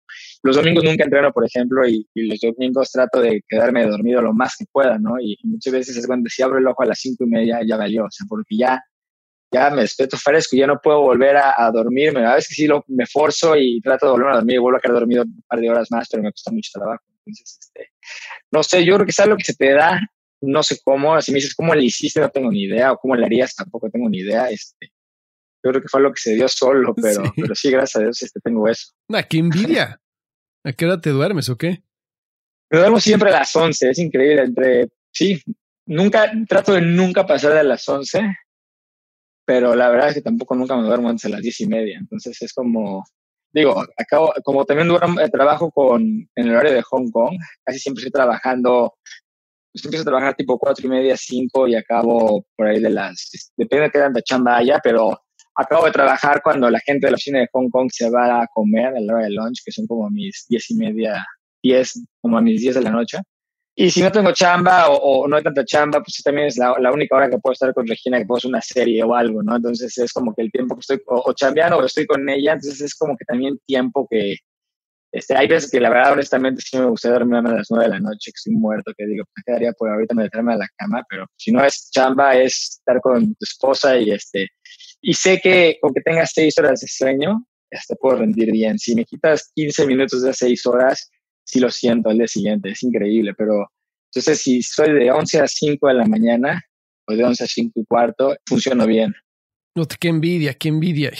[0.44, 4.56] los domingos nunca entreno, por ejemplo, y, los domingos trato de quedarme dormido lo más
[4.58, 5.18] que pueda, ¿no?
[5.18, 7.78] Y, muchas veces es cuando si abro el ojo a las cinco y media ya
[7.78, 8.78] valió, o sea, porque ya,
[9.50, 12.26] ya me despierto fresco, ya no puedo volver a, dormirme.
[12.26, 14.80] A veces sí lo, me forzo y trato de volver a dormir y vuelvo a
[14.82, 17.02] quedar dormido un par de horas más, pero me cuesta mucho trabajo.
[17.08, 17.92] Entonces, este,
[18.52, 19.98] no sé, yo creo que es algo que se te da,
[20.42, 23.16] no sé cómo, si me dices cómo le hiciste, no tengo ni idea, o cómo
[23.16, 24.92] le harías, tampoco tengo ni idea, este,
[25.64, 28.00] yo creo que fue lo que se dio solo, pero sí, pero sí gracias a
[28.00, 28.92] Dios, este, tengo eso.
[29.10, 29.98] ¡Ah, qué envidia!
[30.64, 31.82] ¿A qué hora te duermes o qué?
[32.70, 34.42] Me duermo siempre a las 11, es increíble.
[34.42, 35.40] Entre, sí,
[35.86, 38.34] nunca, trato de nunca pasar de las 11,
[39.44, 41.98] pero la verdad es que tampoco nunca me duermo antes de las 10 y media.
[41.98, 43.04] Entonces es como,
[43.52, 47.78] digo, acabo, como también duermo, eh, trabajo con, en el horario de Hong Kong, casi
[47.78, 48.94] siempre estoy trabajando,
[49.70, 53.52] pues empiezo a trabajar tipo 4 y media, 5 y acabo por ahí de las,
[53.56, 55.23] depende de qué tanta chamba haya, pero
[55.54, 58.46] acabo de trabajar cuando la gente de la oficina de Hong Kong se va a
[58.48, 61.24] comer a la hora de lunch, que son como mis diez y media,
[61.62, 63.18] diez, como a mis diez de la noche.
[63.76, 66.92] Y si no tengo chamba o, no hay tanta chamba, pues también es la, la,
[66.92, 69.56] única hora que puedo estar con Regina, que puedo hacer una serie o algo, ¿no?
[69.56, 72.80] Entonces es como que el tiempo que estoy o, chambeando o estoy con ella, entonces
[72.80, 74.36] es como que también tiempo que,
[75.10, 77.90] este, hay veces que la verdad, honestamente, sí me gustaría dormir a las nueve de
[77.90, 81.02] la noche, que estoy muerto, que digo, me quedaría por ahorita meterme a la cama,
[81.08, 84.50] pero si no es chamba, es estar con tu esposa y este,
[85.06, 87.46] y sé que con que tengas seis horas de sueño,
[87.86, 88.78] te puedo rendir bien.
[88.78, 91.10] Si me quitas 15 minutos de seis horas,
[91.44, 93.70] sí lo siento al día siguiente, es increíble, pero
[94.06, 96.62] entonces si soy de 11 a 5 de la mañana
[97.06, 99.14] o de 11 a 5 y cuarto, funciona bien.
[99.74, 101.12] No, qué envidia, qué envidia.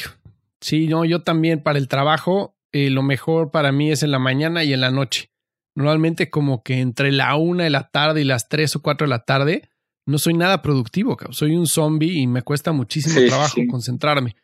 [0.62, 4.18] Sí, no, yo también para el trabajo, eh, lo mejor para mí es en la
[4.18, 5.29] mañana y en la noche.
[5.75, 9.11] Normalmente como que entre la una de la tarde y las 3 o 4 de
[9.11, 9.68] la tarde,
[10.06, 14.36] no soy nada productivo, soy un zombie y me cuesta muchísimo trabajo concentrarme.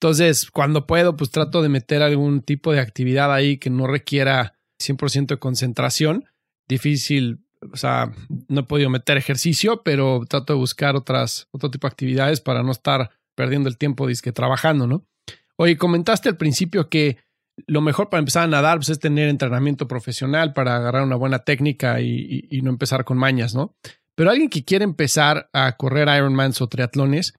[0.00, 4.54] Entonces, cuando puedo, pues trato de meter algún tipo de actividad ahí que no requiera
[4.82, 6.24] 100% de concentración.
[6.68, 8.12] Difícil, o sea,
[8.48, 12.62] no he podido meter ejercicio, pero trato de buscar otras, otro tipo de actividades para
[12.62, 15.06] no estar perdiendo el tiempo disque trabajando, ¿no?
[15.56, 17.18] Oye, comentaste al principio que
[17.66, 21.40] lo mejor para empezar a nadar pues, es tener entrenamiento profesional para agarrar una buena
[21.40, 23.76] técnica y no empezar con mañas, ¿no?
[24.16, 27.34] Pero alguien que quiere empezar a correr Ironmans o triatlones,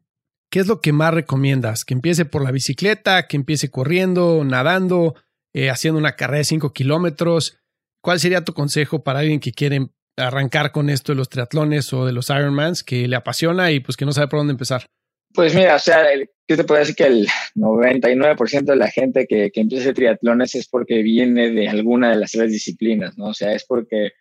[0.52, 1.86] ¿qué es lo que más recomiendas?
[1.86, 5.16] ¿Que empiece por la bicicleta, que empiece corriendo, nadando,
[5.54, 7.58] eh, haciendo una carrera de 5 kilómetros?
[8.02, 12.06] ¿Cuál sería tu consejo para alguien que quiere arrancar con esto de los triatlones o
[12.06, 14.86] de los Ironmans, que le apasiona y pues que no sabe por dónde empezar?
[15.34, 16.06] Pues mira, o sea,
[16.48, 20.68] yo te puedo decir que el 99% de la gente que, que empieza triatlones es
[20.68, 23.28] porque viene de alguna de las tres disciplinas, ¿no?
[23.28, 24.12] O sea, es porque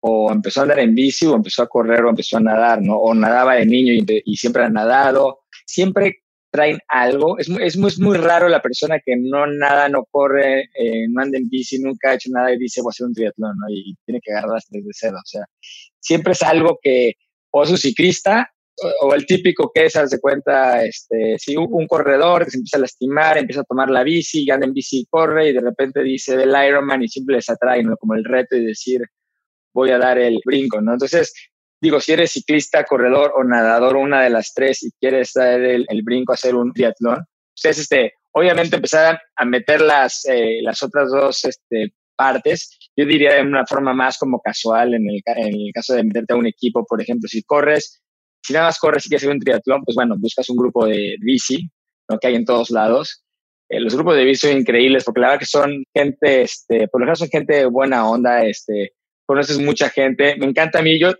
[0.00, 2.96] o empezó a andar en bici o empezó a correr o empezó a nadar, ¿no?
[2.96, 3.92] O nadaba de niño
[4.24, 5.40] y, siempre ha nadado.
[5.66, 7.38] Siempre traen algo.
[7.38, 11.22] Es muy, es, muy, muy raro la persona que no nada, no corre, eh, no
[11.22, 13.66] anda en bici, nunca ha hecho nada y dice voy a hacer un triatlón, ¿no?
[13.70, 15.16] Y, tiene que agarrar las desde cero.
[15.18, 15.44] O sea,
[16.00, 17.14] siempre es algo que
[17.50, 18.50] o es un ciclista
[19.02, 22.80] o, el típico que es, de cuenta, este, si un, corredor que se empieza a
[22.80, 26.34] lastimar, empieza a tomar la bici, anda en bici y corre y de repente dice
[26.34, 27.82] el Ironman y siempre les atrae.
[27.98, 29.02] Como el reto y decir,
[29.72, 30.92] voy a dar el brinco, ¿no?
[30.92, 31.32] Entonces,
[31.80, 35.86] digo, si eres ciclista, corredor o nadador, una de las tres, y quieres dar el,
[36.02, 37.24] brinco a hacer un triatlón,
[37.56, 43.34] ustedes, este, obviamente empezar a meter las, eh, las otras dos este, partes, yo diría
[43.34, 46.84] de una forma más como casual, en el, el caso de meterte a un equipo,
[46.84, 48.02] por ejemplo, si corres,
[48.42, 51.16] si nada más corres y quieres hacer un triatlón, pues bueno, buscas un grupo de
[51.20, 51.70] bici,
[52.08, 52.18] ¿no?
[52.18, 53.24] que hay en todos lados.
[53.68, 57.00] Eh, los grupos de bici son increíbles porque la verdad que son gente, este, por
[57.00, 58.92] lo general son gente buena onda, este,
[59.28, 60.36] conoces mucha gente.
[60.36, 60.98] Me encanta a mí.
[60.98, 61.12] Yo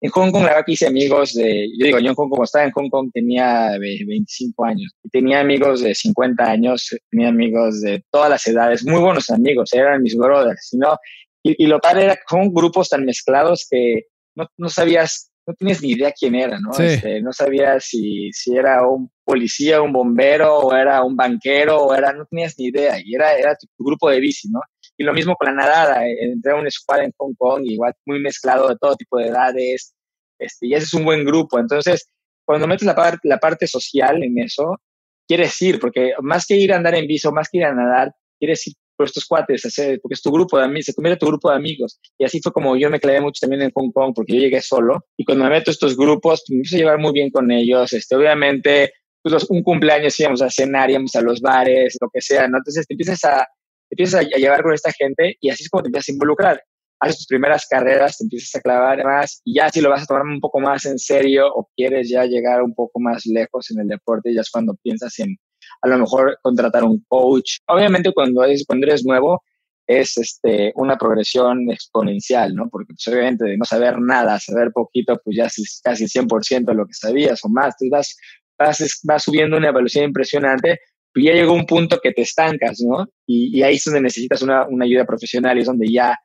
[0.00, 2.30] en Hong Kong, la verdad que hice amigos de, yo digo, yo en Hong Kong,
[2.30, 4.92] como estaba en Hong Kong, tenía 25 años.
[5.02, 9.72] Y tenía amigos de 50 años, tenía amigos de todas las edades, muy buenos amigos,
[9.72, 10.96] eran mis brothers, ¿no?
[11.42, 14.02] Y, y lo padre era que son grupos tan mezclados que
[14.36, 16.72] no, no sabías no tienes ni idea quién era, ¿no?
[16.78, 21.94] Este, no sabías si, si era un policía, un bombero, o era un banquero, o
[21.94, 24.60] era, no tenías ni idea, y era, era tu, grupo de bici, ¿no?
[24.98, 27.94] Y lo mismo con la nadada, eh, entré a un squad en Hong Kong, igual
[28.04, 29.94] muy mezclado de todo tipo de edades,
[30.38, 31.58] este, y ese es un buen grupo.
[31.58, 32.10] Entonces,
[32.44, 34.80] cuando metes la, parte la parte social en eso,
[35.26, 37.74] quieres ir, porque más que ir a andar en bici o más que ir a
[37.74, 39.62] nadar, quieres ir por estos cuates,
[40.02, 42.00] porque es tu grupo de amigos, se convierte tu grupo de amigos.
[42.18, 44.60] Y así fue como yo me clavé mucho también en Hong Kong, porque yo llegué
[44.60, 45.04] solo.
[45.16, 47.92] Y cuando me meto a estos grupos, me empiezo a llevar muy bien con ellos.
[47.92, 52.48] Este, obviamente, pues un cumpleaños íbamos a cenar, íbamos a los bares, lo que sea,
[52.48, 52.58] ¿no?
[52.58, 53.46] Entonces te empiezas a,
[53.90, 56.62] empiezas a llevar con esta gente y así es como te empiezas a involucrar.
[57.00, 60.06] Haces tus primeras carreras, te empiezas a clavar más y ya si lo vas a
[60.06, 63.80] tomar un poco más en serio o quieres ya llegar un poco más lejos en
[63.80, 65.36] el deporte, ya es cuando piensas en
[65.82, 67.58] a lo mejor contratar un coach.
[67.68, 69.42] Obviamente cuando eres, cuando eres nuevo
[69.86, 72.68] es este, una progresión exponencial, ¿no?
[72.68, 76.74] Porque pues, obviamente de no saber nada, saber poquito, pues ya es casi 100% de
[76.74, 77.74] lo que sabías o más.
[77.78, 78.16] Tú vas,
[78.58, 80.78] vas, vas subiendo una evolución impresionante,
[81.12, 83.06] pero ya llegó un punto que te estancas, ¿no?
[83.26, 86.16] Y, ahí es donde necesitas una, una ayuda profesional y es donde ya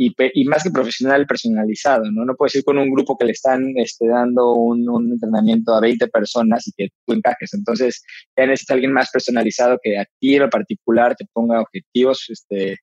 [0.00, 2.24] y, más que profesional, personalizado, ¿no?
[2.24, 5.80] No puedes ir con un grupo que le están este, dando un, un, entrenamiento a
[5.80, 7.52] 20 personas y que tú encajes.
[7.52, 8.04] Entonces,
[8.36, 12.78] ya necesitas alguien más personalizado que a ti en lo particular te ponga objetivos este,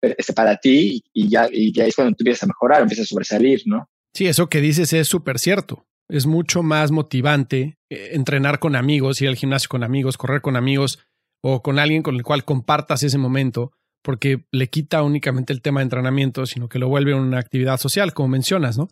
[0.00, 3.08] este para ti y, ya, y ya es cuando tú empiezas a mejorar, empiezas a
[3.08, 3.88] sobresalir, ¿no?
[4.12, 5.88] Sí, eso que dices es súper cierto.
[6.08, 10.56] Es mucho más motivante eh, entrenar con amigos, ir al gimnasio con amigos, correr con
[10.56, 10.98] amigos
[11.42, 13.72] o con alguien con el cual compartas ese momento
[14.04, 18.12] porque le quita únicamente el tema de entrenamiento, sino que lo vuelve una actividad social,
[18.12, 18.88] como mencionas, ¿no?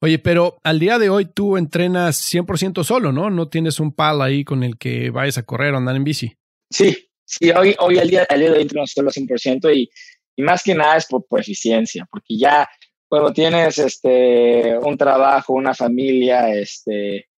[0.00, 3.30] Oye, pero al día de hoy tú entrenas 100% solo, ¿no?
[3.30, 6.36] No tienes un pal ahí con el que vayas a correr o andar en bici.
[6.70, 9.90] Sí, sí, hoy, hoy al, día, al día de hoy entreno solo 100% y,
[10.36, 12.68] y más que nada es por, por eficiencia, porque ya
[13.08, 17.28] cuando tienes este, un trabajo, una familia, este,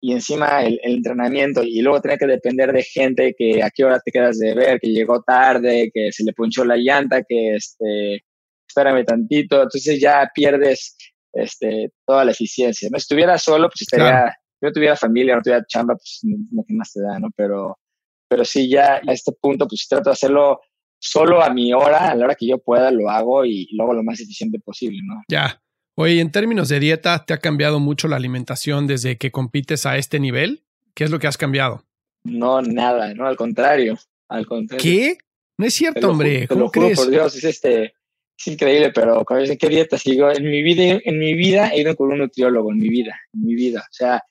[0.00, 4.00] y encima el, entrenamiento y luego tener que depender de gente que a qué hora
[4.00, 8.24] te quedas de ver, que llegó tarde, que se le punchó la llanta, que este,
[8.66, 10.96] espérame tantito, entonces ya pierdes
[11.32, 12.88] este, toda la eficiencia.
[12.90, 12.98] ¿no?
[12.98, 16.74] Si estuviera solo, pues estaría, si no tuviera familia, no tuviera chamba, pues no, que
[16.74, 17.28] más te da, ¿no?
[17.36, 17.78] Pero,
[18.28, 20.60] pero sí, ya a este punto, pues trato de hacerlo
[21.00, 24.04] solo a mi hora, a la hora que yo pueda, lo hago y luego lo
[24.04, 25.22] más eficiente posible, ¿no?
[25.28, 25.60] Ya.
[25.96, 29.96] Oye, en términos de dieta, ¿te ha cambiado mucho la alimentación desde que compites a
[29.96, 30.62] este nivel?
[30.94, 31.84] ¿Qué es lo que has cambiado?
[32.22, 34.82] No, nada, no, al contrario, al contrario.
[34.82, 35.18] ¿Qué?
[35.58, 36.46] No es cierto, hombre.
[36.46, 36.98] ¿Cómo lo crees?
[36.98, 37.94] por Dios, es este,
[38.38, 41.80] es increíble, pero cuando dicen qué dieta sigo, en mi vida, en mi vida he
[41.80, 43.80] ido con un nutriólogo, en mi vida, en mi vida.
[43.80, 44.22] O sea,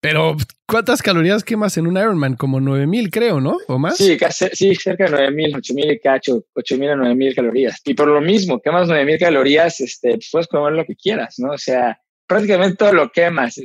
[0.00, 0.36] pero,
[0.66, 2.34] ¿cuántas calorías quemas en un Ironman?
[2.34, 3.58] Como 9000, creo, ¿no?
[3.68, 3.98] ¿O más?
[3.98, 7.80] Sí, casi, sí cerca de 9000, 8000 y cacho, 8000 a 9000 calorías.
[7.84, 11.52] Y por lo mismo, quemas 9000 calorías, este, pues puedes comer lo que quieras, ¿no?
[11.52, 13.60] O sea, prácticamente todo lo quemas.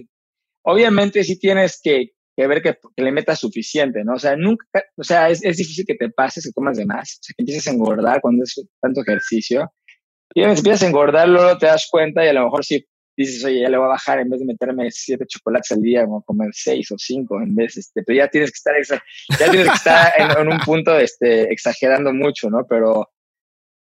[0.64, 4.16] Obviamente, sí tienes que, que ver que, le metas suficiente, ¿no?
[4.16, 4.66] O sea, nunca,
[4.98, 7.44] o sea, es, es, difícil que te pases, que comas de más, o sea, que
[7.44, 9.72] empieces a engordar cuando es tanto ejercicio.
[10.34, 13.62] Y empiezas a engordar, luego te das cuenta y a lo mejor sí dices, oye,
[13.62, 16.26] ya le voy a bajar en vez de meterme siete chocolates al día, voy a
[16.26, 19.02] comer seis o cinco en vez, este, pero ya tienes que estar,
[19.40, 22.66] ya tienes que estar en, un punto, este, exagerando mucho, ¿no?
[22.68, 23.10] Pero,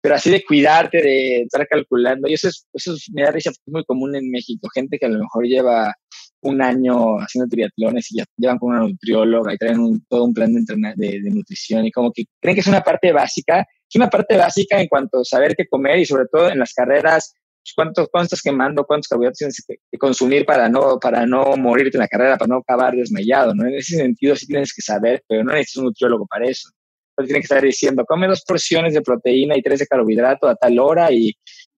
[0.01, 3.51] pero así de cuidarte, de estar calculando, y eso es, eso es, me da risa,
[3.51, 5.95] es muy común en México, gente que a lo mejor lleva
[6.43, 10.53] un año haciendo triatlones y ya llevan con una nutrióloga y traen todo un plan
[10.53, 10.61] de,
[10.97, 14.37] de, de, nutrición y como que creen que es una parte básica, es una parte
[14.37, 17.35] básica en cuanto a saber qué comer y sobre todo en las carreras
[17.65, 21.97] pues, cuánto, cuánto estás quemando, cuántos carbohidratos tienes que, consumir para no, para no morirte
[21.97, 23.67] en la carrera, para no acabar desmayado, ¿no?
[23.67, 26.69] En ese sentido sí tienes que saber, pero no necesitas un nutriólogo para eso.
[27.17, 30.57] Pero tienes que estar diciendo, come dos porciones de proteína y tres de carbohidrato a
[30.57, 31.33] tal hora y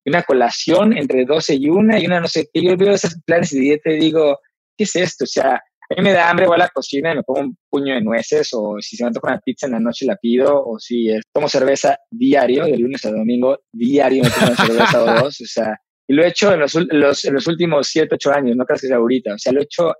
[0.04, 2.64] una colación entre 12 y una y una no sé qué.
[2.64, 4.40] Yo veo esos planes de dieta y digo,
[4.76, 5.22] ¿qué es esto?
[5.22, 7.56] O sea, a mí me da hambre, voy a la cocina y me pongo un
[7.70, 10.64] puño de nueces, o si se me toca una pizza en la noche la pido,
[10.64, 15.40] o si tomo cerveza diario, de lunes a domingo, diario me tomo cerveza o dos,
[15.40, 15.76] o sea,
[16.08, 18.80] y lo he hecho en los, los, en los últimos siete, ocho años, no creas
[18.80, 19.92] que sea ahorita, o sea, lo he hecho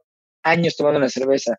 [0.42, 1.56] años tomando una cerveza.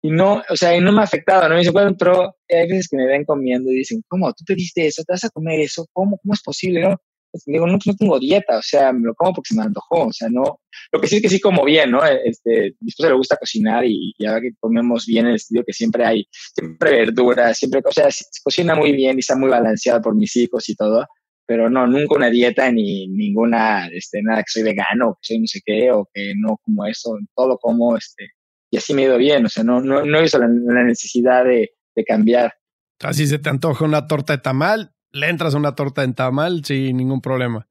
[0.00, 1.54] Y no, o sea, y no me ha afectado, ¿no?
[1.54, 4.32] Me dice, bueno, pero hay veces que me ven comiendo y dicen, ¿cómo?
[4.32, 5.02] ¿Tú pediste eso?
[5.02, 5.86] ¿Te vas a comer eso?
[5.92, 6.18] ¿Cómo?
[6.18, 6.96] ¿Cómo es posible, no?
[7.44, 10.06] Pues digo, no, no tengo dieta, o sea, me lo como porque se me antojó,
[10.06, 10.60] o sea, no.
[10.92, 12.04] Lo que sí es que sí como bien, ¿no?
[12.04, 15.64] Este, mi esposa le gusta cocinar y, y ahora que comemos bien en el estudio,
[15.64, 18.08] que siempre hay, siempre verduras, siempre, o sea,
[18.42, 21.06] cocina muy bien y está muy balanceada por mis hijos y todo,
[21.46, 25.46] pero no, nunca una dieta ni ninguna, este, nada que soy vegano, que soy no
[25.46, 28.32] sé qué, o que no como eso, todo como, este,
[28.70, 31.44] y así me he ido bien, o sea, no, no, no he visto la, necesidad
[31.44, 32.52] de, de cambiar.
[33.00, 36.64] Así se te antoja una torta de tamal, le entras a una torta de tamal
[36.64, 37.68] sin ningún problema.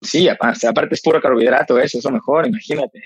[0.00, 3.00] Sí, aparte, aparte es puro carbohidrato, eso es lo mejor, imagínate.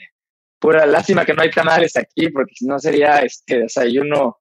[0.59, 4.39] Pura lástima que no hay tamales aquí, porque si no sería este desayuno.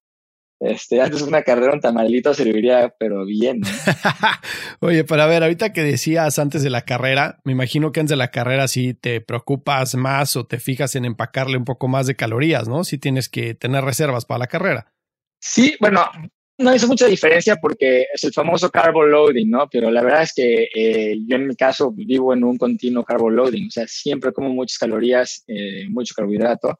[0.58, 3.60] Este, antes una carrera, un tamalito serviría, pero bien.
[4.80, 8.16] Oye, para ver, ahorita que decías antes de la carrera, me imagino que antes de
[8.16, 12.16] la carrera sí te preocupas más o te fijas en empacarle un poco más de
[12.16, 12.86] calorías, ¿no?
[12.86, 14.94] Si tienes que tener reservas para la carrera.
[15.42, 16.10] Sí, bueno,
[16.58, 19.68] no hizo mucha diferencia porque es el famoso carbo loading, ¿no?
[19.70, 23.30] Pero la verdad es que eh, yo en mi caso vivo en un continuo carbo
[23.30, 26.80] loading, o sea, siempre como muchas calorías, eh, mucho carbohidrato.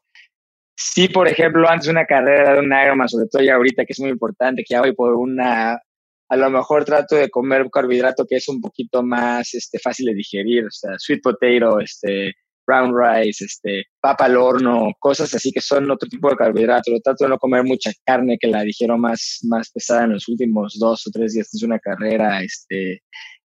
[0.78, 3.92] Sí, por ejemplo, antes de una carrera de un Ironman, sobre todo ya ahorita que
[3.94, 5.80] es muy importante, que ya voy por una,
[6.28, 10.14] a lo mejor trato de comer carbohidrato que es un poquito más este, fácil de
[10.14, 12.34] digerir, o sea, sweet potato, este,
[12.66, 16.92] brown rice, este, papa al horno, cosas así que son otro tipo de carbohidratos.
[16.92, 20.28] Lo trato de no comer mucha carne que la dijeron más, más pesada en los
[20.28, 23.02] últimos dos o tres días de una carrera, este,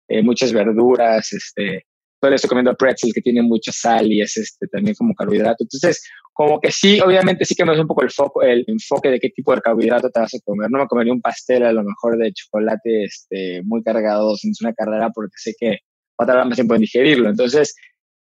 [0.07, 1.85] eh, muchas verduras, este,
[2.21, 5.63] todo estoy comiendo pretzel que tiene mucha sal y es este, también como carbohidrato.
[5.63, 6.03] Entonces,
[6.33, 9.19] como que sí, obviamente sí que me da un poco el foco, el enfoque de
[9.19, 10.69] qué tipo de carbohidrato te vas a comer.
[10.69, 14.73] No me comería un pastel a lo mejor de chocolate este, muy cargado en una
[14.73, 15.79] carrera porque sé que
[16.19, 17.29] va a tardar más tiempo en digerirlo.
[17.29, 17.75] Entonces,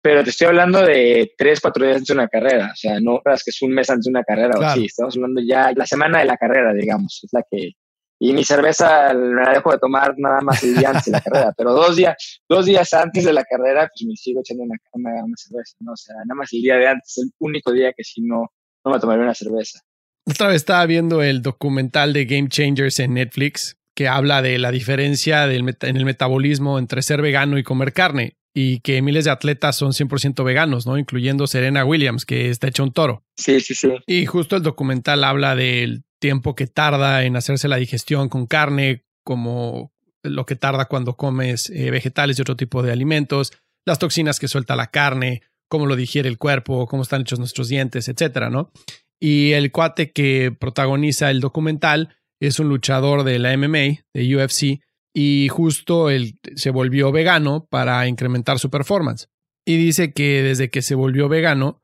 [0.09, 3.21] pero te estoy hablando de tres, cuatro días antes de una carrera, o sea, no
[3.21, 5.85] creas que es un mes antes de una carrera, o sí, estamos hablando ya la
[5.85, 7.73] semana de la carrera, digamos, es la que...
[8.19, 11.53] Y mi cerveza la dejo de tomar nada más el día antes de la carrera,
[11.55, 15.37] pero dos días, dos días antes de la carrera, pues me sigo echando una, una,
[15.37, 15.93] cerveza, ¿no?
[15.93, 18.51] O sea, nada más el día de antes, el único día que si no,
[18.87, 19.81] no me tomaría una cerveza.
[20.25, 24.71] Otra vez estaba viendo el documental de Game Changers en Netflix, que habla de la
[24.71, 29.31] diferencia del en el metabolismo entre ser vegano y comer carne y que miles de
[29.31, 30.99] atletas son 100% veganos, ¿no?
[30.99, 33.25] Incluyendo Serena Williams, que está hecha un toro.
[33.37, 33.89] Sí, sí, sí.
[34.05, 39.05] Y justo el documental habla del tiempo que tarda en hacerse la digestión con carne,
[39.23, 39.93] como
[40.25, 43.53] lo que tarda cuando comes eh, vegetales y otro tipo de alimentos,
[43.87, 47.69] las toxinas que suelta la carne, cómo lo digiere el cuerpo, cómo están hechos nuestros
[47.69, 48.73] dientes, etcétera, ¿no?
[49.21, 54.81] Y el cuate que protagoniza el documental es un luchador de la MMA, de UFC,
[55.21, 59.29] y justo él se volvió vegano para incrementar su performance.
[59.67, 61.83] Y dice que desde que se volvió vegano,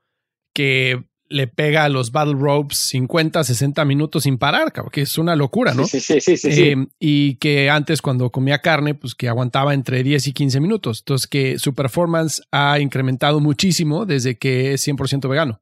[0.55, 5.35] que le pega a los battle ropes 50, 60 minutos sin parar, que es una
[5.35, 5.85] locura, ¿no?
[5.85, 10.05] Sí, sí, sí, sí, eh, y que antes cuando comía carne, pues que aguantaba entre
[10.05, 11.01] 10 y 15 minutos.
[11.01, 15.61] Entonces que su performance ha incrementado muchísimo desde que es 100% vegano.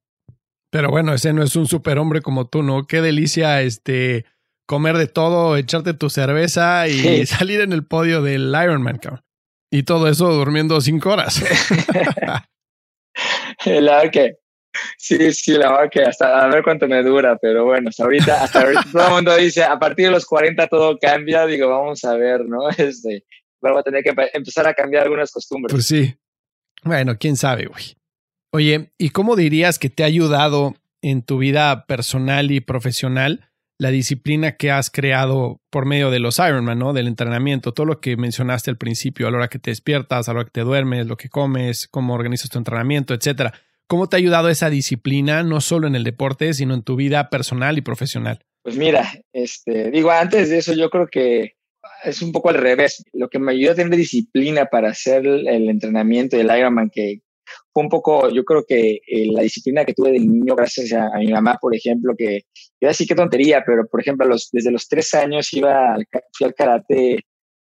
[0.70, 2.86] Pero bueno, ese no es un superhombre como tú, ¿no?
[2.86, 4.26] Qué delicia este
[4.66, 9.22] comer de todo, echarte tu cerveza y salir en el podio del Ironman, cabrón.
[9.70, 11.42] Y todo eso durmiendo cinco horas.
[13.64, 14.36] la verdad que,
[14.98, 18.42] sí, sí, la verdad que hasta a ver cuánto me dura, pero bueno, hasta ahorita,
[18.42, 22.04] hasta ahorita todo el mundo dice, a partir de los 40 todo cambia, digo, vamos
[22.04, 22.68] a ver, ¿no?
[22.76, 23.24] Este,
[23.62, 25.72] vamos a tener que empezar a cambiar algunas costumbres.
[25.72, 26.14] Pues sí.
[26.82, 27.96] Bueno, quién sabe, güey.
[28.52, 33.51] Oye, ¿y cómo dirías que te ha ayudado en tu vida personal y profesional
[33.82, 36.92] la disciplina que has creado por medio de los Ironman, ¿no?
[36.92, 40.32] Del entrenamiento, todo lo que mencionaste al principio, a la hora que te despiertas, a
[40.32, 43.52] la hora que te duermes, lo que comes, cómo organizas tu entrenamiento, etcétera.
[43.88, 47.28] ¿Cómo te ha ayudado esa disciplina, no solo en el deporte, sino en tu vida
[47.28, 48.44] personal y profesional?
[48.62, 51.56] Pues mira, este, digo, antes de eso yo creo que
[52.04, 53.04] es un poco al revés.
[53.12, 57.22] Lo que me ayudó a tener disciplina para hacer el entrenamiento del Ironman, que
[57.72, 61.10] fue un poco, yo creo que eh, la disciplina que tuve de niño, gracias a,
[61.18, 62.42] mi mamá, por ejemplo, que
[62.80, 66.06] iba a decir qué tontería, pero por ejemplo, los, desde los tres años iba al,
[66.32, 67.20] fui al karate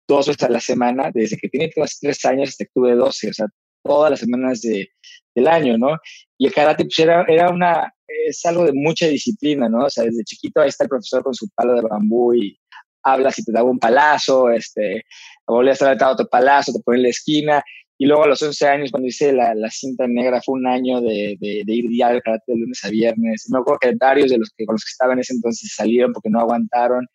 [0.09, 3.33] dos veces a la semana, desde que tenía tres años hasta que tuve doce, o
[3.33, 3.47] sea,
[3.83, 4.89] todas las semanas de,
[5.35, 5.97] del año, ¿no?
[6.39, 7.93] Y el karate pues era, era una,
[8.27, 9.87] es algo de mucha disciplina, ¿no?
[9.87, 12.59] O sea, desde chiquito ahí está el profesor con su palo de bambú y
[13.03, 15.05] hablas y te daba un palazo, este,
[15.47, 17.63] volvías a dar otro palazo, te pone en la esquina.
[18.03, 21.01] Y luego a los 11 años, cuando hice la, la cinta negra, fue un año
[21.01, 23.47] de, de, ir diario al karate de lunes a viernes.
[23.49, 26.13] Me acuerdo que varios de los que, con los que estaban en ese entonces salieron
[26.13, 27.07] porque no aguantaron.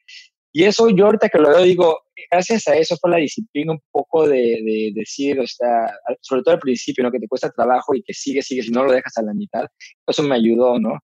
[0.54, 2.00] Y eso yo ahorita que lo veo digo,
[2.32, 6.54] gracias a eso fue la disciplina un poco de, de, decir, o sea, sobre todo
[6.54, 7.12] al principio, ¿no?
[7.12, 9.66] Que te cuesta trabajo y que sigue, sigue, si no lo dejas a la mitad,
[10.08, 11.00] eso me ayudó, ¿no?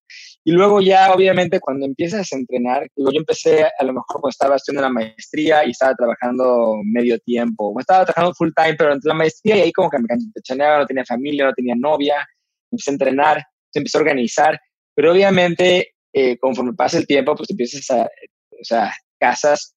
[0.46, 4.30] Y luego ya, obviamente, cuando empiezas a entrenar, digo, yo empecé a lo mejor cuando
[4.30, 8.94] estaba estudiando la maestría y estaba trabajando medio tiempo, o estaba trabajando full time, pero
[8.94, 12.28] entre la maestría y ahí como que me campechaneaba, no tenía familia, no tenía novia,
[12.72, 14.60] empecé a entrenar, se empezó a organizar,
[14.94, 19.76] pero obviamente, eh, conforme pasa el tiempo, pues empiezas a, o sea, casas,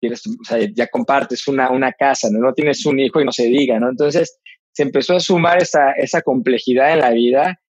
[0.00, 2.38] quieres, o sea, ya compartes una, una casa, ¿no?
[2.38, 3.90] no tienes un hijo y no se diga, ¿no?
[3.90, 4.38] Entonces
[4.72, 7.60] se empezó a sumar esa, esa complejidad en la vida.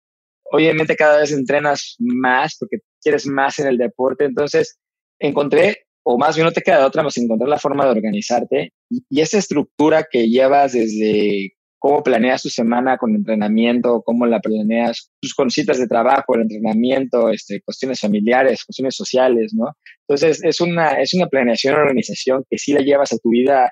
[0.52, 4.78] Obviamente cada vez entrenas más porque quieres más en el deporte, entonces
[5.20, 9.22] encontré, o más bien no te queda otra más encontrar la forma de organizarte y,
[9.22, 15.36] esa estructura que llevas desde cómo planeas tu semana con entrenamiento, cómo la planeas, tus
[15.36, 19.68] cositas de trabajo, el entrenamiento, este, cuestiones familiares, cuestiones sociales, ¿no?
[20.08, 23.72] Entonces, es una, es una planeación, organización que sí la llevas a tu vida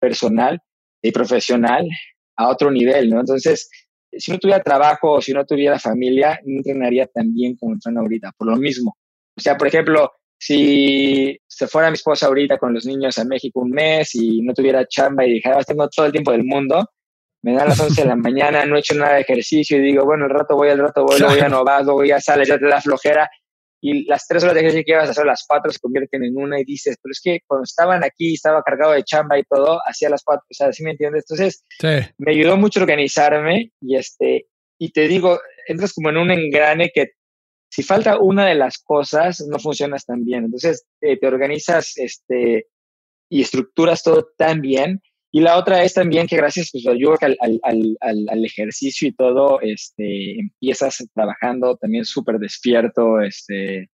[0.00, 0.58] personal
[1.02, 1.86] y profesional
[2.36, 3.20] a otro nivel, ¿no?
[3.20, 3.68] Entonces,
[4.12, 8.00] si no tuviera trabajo o si no tuviera familia, no entrenaría tan bien como entreno
[8.00, 8.96] ahorita, por lo mismo.
[9.36, 13.60] O sea, por ejemplo, si se fuera mi esposa ahorita con los niños a México
[13.60, 16.88] un mes y no tuviera chamba y dijera, ah, tengo todo el tiempo del mundo,
[17.42, 20.04] me dan las 11 de la mañana, no he hecho nada de ejercicio y digo,
[20.04, 22.58] bueno, el rato voy, el rato voy, luego ya no vas, luego ya sales, ya
[22.58, 23.30] te da flojera.
[23.80, 26.36] Y las tres horas de ejercicio que ibas a hacer, las cuatro se convierten en
[26.36, 29.80] una y dices, pero es que cuando estaban aquí, estaba cargado de chamba y todo,
[29.86, 31.24] hacía las cuatro, o sea, ¿sí me entiendes?
[31.28, 31.64] Entonces,
[32.18, 34.46] me ayudó mucho a organizarme y este,
[34.78, 37.12] y te digo, entras como en un engrane que
[37.70, 40.44] si falta una de las cosas, no funcionas tan bien.
[40.44, 42.66] Entonces, eh, te organizas este,
[43.30, 45.00] y estructuras todo tan bien
[45.32, 47.58] y la otra es también que gracias pues, al, al,
[48.00, 53.90] al, al, ejercicio y todo, este, empiezas trabajando también súper despierto, este,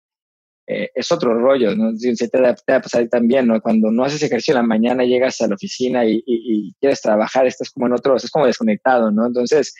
[0.66, 1.94] eh, es otro rollo, ¿no?
[1.96, 3.60] Se te, va a pasar también, ¿no?
[3.60, 7.46] Cuando no haces ejercicio en la mañana, llegas a la oficina y, y quieres trabajar,
[7.46, 9.26] estás como en otro, estás como desconectado, ¿no?
[9.26, 9.74] Entonces,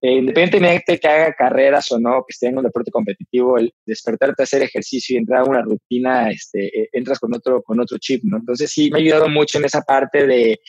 [0.00, 3.74] eh, independientemente de que haga carreras o no, que esté en un deporte competitivo, el
[3.84, 7.80] despertarte a hacer ejercicio y entrar a una rutina, este, eh, entras con otro, con
[7.80, 8.36] otro chip, ¿no?
[8.36, 10.60] Entonces sí, me ha ayudado mucho en esa parte de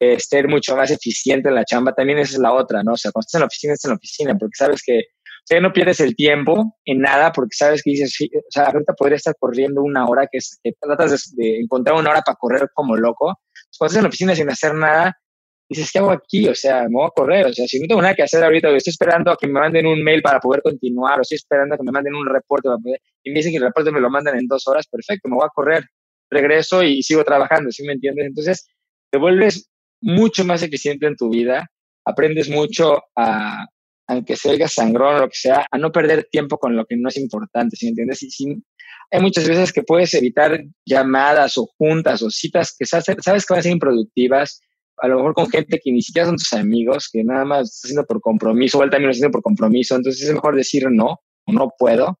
[0.00, 1.92] eh, ser mucho más eficiente en la chamba.
[1.92, 2.92] También esa es la otra, ¿no?
[2.92, 5.02] O sea, cuando estás en la oficina, estás en la oficina, porque sabes que
[5.50, 9.16] o no pierdes el tiempo en nada, porque sabes que dices, o sea, ahorita podría
[9.16, 12.96] estar corriendo una hora, que, es, tratas de, de, encontrar una hora para correr como
[12.96, 13.38] loco.
[13.78, 15.18] Cuando estás en la oficina sin hacer nada,
[15.68, 16.48] dices, ¿qué hago aquí?
[16.48, 17.46] O sea, me voy a correr.
[17.46, 19.86] O sea, si no tengo nada que hacer ahorita, estoy esperando a que me manden
[19.86, 22.78] un mail para poder continuar, o estoy esperando a que me manden un reporte para
[22.78, 25.36] poder, y me dicen que el reporte me lo mandan en dos horas, perfecto, me
[25.36, 25.84] voy a correr,
[26.30, 28.26] regreso y sigo trabajando, ¿sí me entiendes?
[28.26, 28.66] Entonces,
[29.10, 31.66] te vuelves mucho más eficiente en tu vida,
[32.04, 33.66] aprendes mucho a,
[34.06, 37.08] aunque salga sangrón o lo que sea, a no perder tiempo con lo que no
[37.08, 38.22] es importante, ¿sí me entiendes?
[38.22, 38.64] Y, sin,
[39.10, 43.60] hay muchas veces que puedes evitar llamadas o juntas o citas que sabes que van
[43.60, 44.60] a ser improductivas,
[45.00, 47.84] a lo mejor con gente que ni siquiera son tus amigos, que nada más estás
[47.84, 50.86] haciendo por compromiso, o él también lo está haciendo por compromiso, entonces es mejor decir
[50.90, 52.18] no, o no puedo,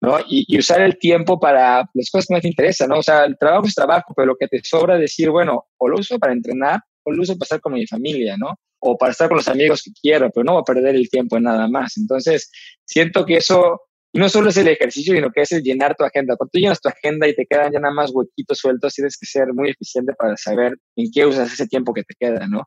[0.00, 0.18] ¿no?
[0.20, 2.98] Y, y, usar el tiempo para las cosas que más te interesan, ¿no?
[2.98, 5.98] O sea, el trabajo es trabajo, pero lo que te sobra decir, bueno, o lo
[5.98, 8.54] uso para entrenar, o lo uso para estar con mi familia, ¿no?
[8.80, 11.36] O para estar con los amigos que quiero, pero no voy a perder el tiempo
[11.36, 11.96] en nada más.
[11.96, 12.50] Entonces,
[12.84, 13.80] siento que eso
[14.14, 16.36] y no solo es el ejercicio, sino que es el llenar tu agenda.
[16.36, 19.26] Cuando tú llenas tu agenda y te quedan ya nada más huequitos sueltos, tienes que
[19.26, 22.62] ser muy eficiente para saber en qué usas ese tiempo que te queda, ¿no?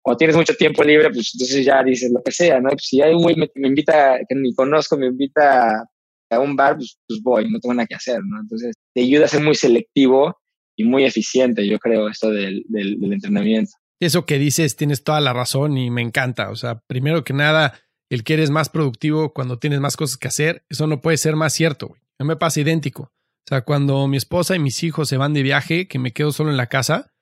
[0.00, 2.68] Cuando tienes mucho tiempo libre, pues entonces ya dices lo que sea, ¿no?
[2.68, 5.84] Pues si hay un güey me, me, invita, que ni conozco, me invita
[6.30, 8.40] a un bar, pues, pues, voy, no tengo nada que hacer, ¿no?
[8.40, 10.36] Entonces te ayuda a ser muy selectivo
[10.76, 13.72] y muy eficiente, yo creo, esto del, del, del entrenamiento.
[13.98, 16.50] Eso que dices, tienes toda la razón y me encanta.
[16.50, 17.74] O sea, primero que nada,
[18.12, 21.34] el que eres más productivo cuando tienes más cosas que hacer, eso no puede ser
[21.34, 22.02] más cierto, güey.
[22.18, 23.04] No me pasa idéntico.
[23.04, 26.30] O sea, cuando mi esposa y mis hijos se van de viaje, que me quedo
[26.30, 27.14] solo en la casa,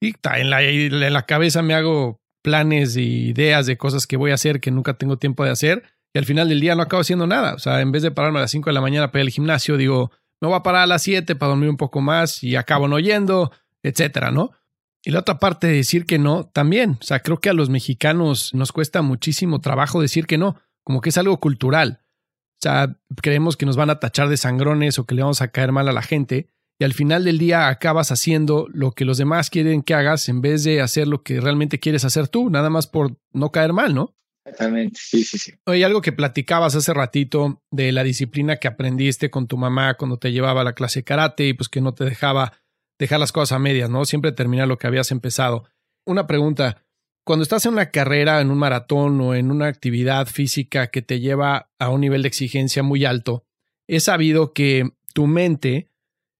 [0.00, 4.30] y en la, en la cabeza me hago planes y ideas de cosas que voy
[4.30, 5.82] a hacer que nunca tengo tiempo de hacer,
[6.14, 7.54] y al final del día no acabo haciendo nada.
[7.54, 9.32] O sea, en vez de pararme a las 5 de la mañana para ir al
[9.32, 12.54] gimnasio, digo, me voy a parar a las 7 para dormir un poco más y
[12.54, 13.50] acabo no yendo,
[13.82, 14.52] etcétera, ¿no?
[15.06, 16.98] Y la otra parte de decir que no, también.
[17.00, 21.00] O sea, creo que a los mexicanos nos cuesta muchísimo trabajo decir que no, como
[21.00, 22.00] que es algo cultural.
[22.54, 25.48] O sea, creemos que nos van a tachar de sangrones o que le vamos a
[25.52, 26.48] caer mal a la gente.
[26.80, 30.40] Y al final del día acabas haciendo lo que los demás quieren que hagas en
[30.40, 33.94] vez de hacer lo que realmente quieres hacer tú, nada más por no caer mal,
[33.94, 34.12] ¿no?
[34.44, 35.52] Exactamente, sí, sí, sí.
[35.66, 40.18] Oye, algo que platicabas hace ratito de la disciplina que aprendiste con tu mamá cuando
[40.18, 42.54] te llevaba a la clase de karate y pues que no te dejaba
[42.98, 44.04] dejar las cosas a medias, ¿no?
[44.04, 45.64] Siempre terminar lo que habías empezado.
[46.04, 46.84] Una pregunta,
[47.24, 51.20] cuando estás en una carrera, en un maratón o en una actividad física que te
[51.20, 53.44] lleva a un nivel de exigencia muy alto,
[53.88, 55.90] he sabido que tu mente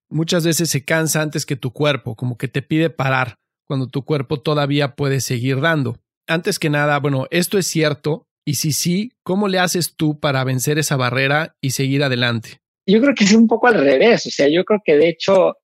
[0.09, 4.05] muchas veces se cansa antes que tu cuerpo, como que te pide parar cuando tu
[4.05, 5.99] cuerpo todavía puede seguir dando.
[6.29, 8.27] Antes que nada, bueno, ¿esto es cierto?
[8.45, 12.61] Y si sí, ¿cómo le haces tú para vencer esa barrera y seguir adelante?
[12.87, 15.57] Yo creo que es un poco al revés, o sea, yo creo que de hecho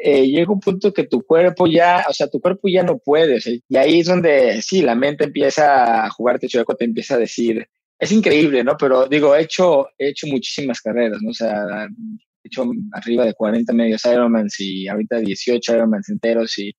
[0.00, 3.38] eh, llega un punto que tu cuerpo ya, o sea, tu cuerpo ya no puede.
[3.68, 7.66] y ahí es donde, sí, la mente empieza a jugarte chueco, te empieza a decir,
[7.98, 8.76] es increíble, ¿no?
[8.78, 11.30] Pero digo, he hecho, he hecho muchísimas carreras, ¿no?
[11.30, 11.88] O sea,
[12.44, 16.72] he hecho arriba de 40 medios Ironmans y ahorita 18 Ironmans enteros y,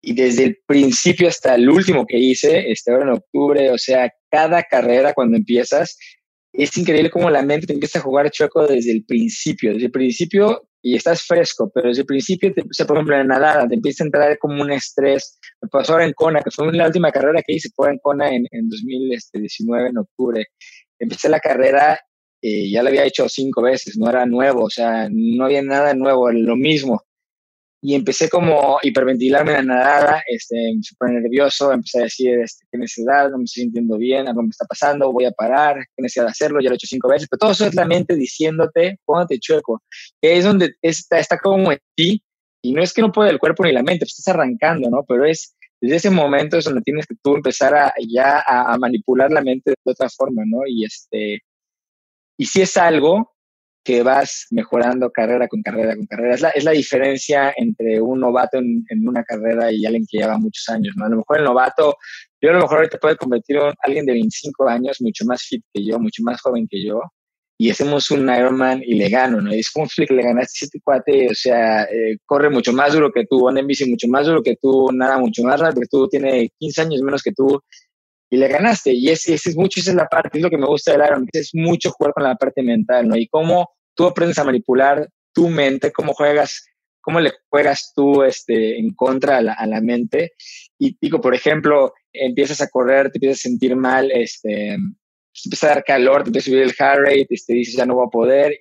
[0.00, 4.12] y desde el principio hasta el último que hice, este ahora en octubre, o sea,
[4.30, 5.98] cada carrera cuando empiezas,
[6.52, 9.72] es increíble cómo la mente te empieza a jugar chueco desde el principio.
[9.72, 13.66] Desde el principio y estás fresco, pero desde el principio, te, por ejemplo, en nadar,
[13.68, 15.38] te empieza a entrar como un estrés.
[15.62, 18.28] Me pasó ahora en Kona, que fue la última carrera que hice, fue en Kona
[18.28, 20.46] en, en 2019, en octubre.
[20.98, 21.98] Empecé la carrera,
[22.38, 25.94] y ya la había hecho cinco veces, no era nuevo, o sea, no había nada
[25.94, 27.02] nuevo, lo mismo
[27.86, 32.78] y empecé como hiperventilarme en la nadada, este, súper nervioso, empecé a decir, este, qué
[32.78, 36.24] necesidad, no me estoy sintiendo bien, algo me está pasando, voy a parar, qué necesidad
[36.24, 39.00] de hacerlo, ya lo he hecho cinco veces, pero todo eso es la mente diciéndote,
[39.04, 39.82] póngate chueco,
[40.18, 42.24] que es donde está, está como en ti,
[42.62, 45.04] y no es que no pueda el cuerpo ni la mente, pues estás arrancando, ¿no?
[45.06, 48.78] Pero es, desde ese momento es donde tienes que tú empezar a, ya a, a
[48.78, 50.60] manipular la mente de otra forma, ¿no?
[50.66, 51.40] Y este,
[52.38, 53.33] y si es algo
[53.84, 56.34] que vas mejorando carrera con carrera con carrera.
[56.34, 60.18] Es la, es la diferencia entre un novato en, en, una carrera y alguien que
[60.18, 60.94] lleva muchos años.
[60.96, 61.04] ¿no?
[61.04, 61.96] A lo mejor el novato,
[62.40, 65.62] yo a lo mejor te puede convertir en alguien de 25 años, mucho más fit
[65.72, 67.00] que yo, mucho más joven que yo,
[67.56, 69.54] y hacemos un Ironman y le gano, ¿no?
[69.54, 73.12] Y es como que le ganaste este cuate, o sea, eh, corre mucho más duro
[73.12, 75.88] que tú, anda en bici mucho más duro que tú, nada mucho más rápido que
[75.88, 77.60] tú, tiene 15 años menos que tú,
[78.34, 78.92] y le ganaste.
[78.92, 81.28] Y ese, es mucho, esa es la parte, es lo que me gusta del Iron,
[81.32, 83.16] es mucho jugar con la parte mental, ¿no?
[83.16, 86.66] Y cómo tú aprendes a manipular tu mente, cómo juegas,
[87.00, 90.32] cómo le juegas tú este, en contra a la, a la mente.
[90.78, 95.66] Y digo, por ejemplo, empiezas a correr, te empiezas a sentir mal, este, te empieza
[95.66, 97.94] a dar calor, te empieza a subir el heart rate, te este, dices ya no
[97.94, 98.60] voy a poder.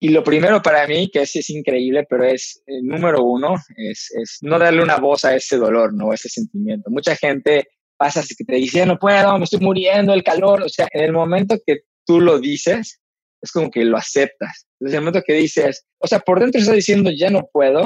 [0.00, 4.10] Y lo primero para mí, que es, es increíble, pero es el número uno, es,
[4.14, 6.12] es, no darle una voz a ese dolor, ¿no?
[6.12, 6.88] A ese sentimiento.
[6.88, 7.66] Mucha gente
[7.98, 10.62] pasa así que te dice, no puedo, me estoy muriendo, el calor.
[10.62, 13.00] O sea, en el momento que tú lo dices,
[13.42, 14.66] es como que lo aceptas.
[14.80, 17.84] Desde el momento que dices, o sea, por dentro estás diciendo, ya no puedo,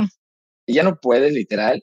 [0.66, 1.82] y ya no puedes, literal.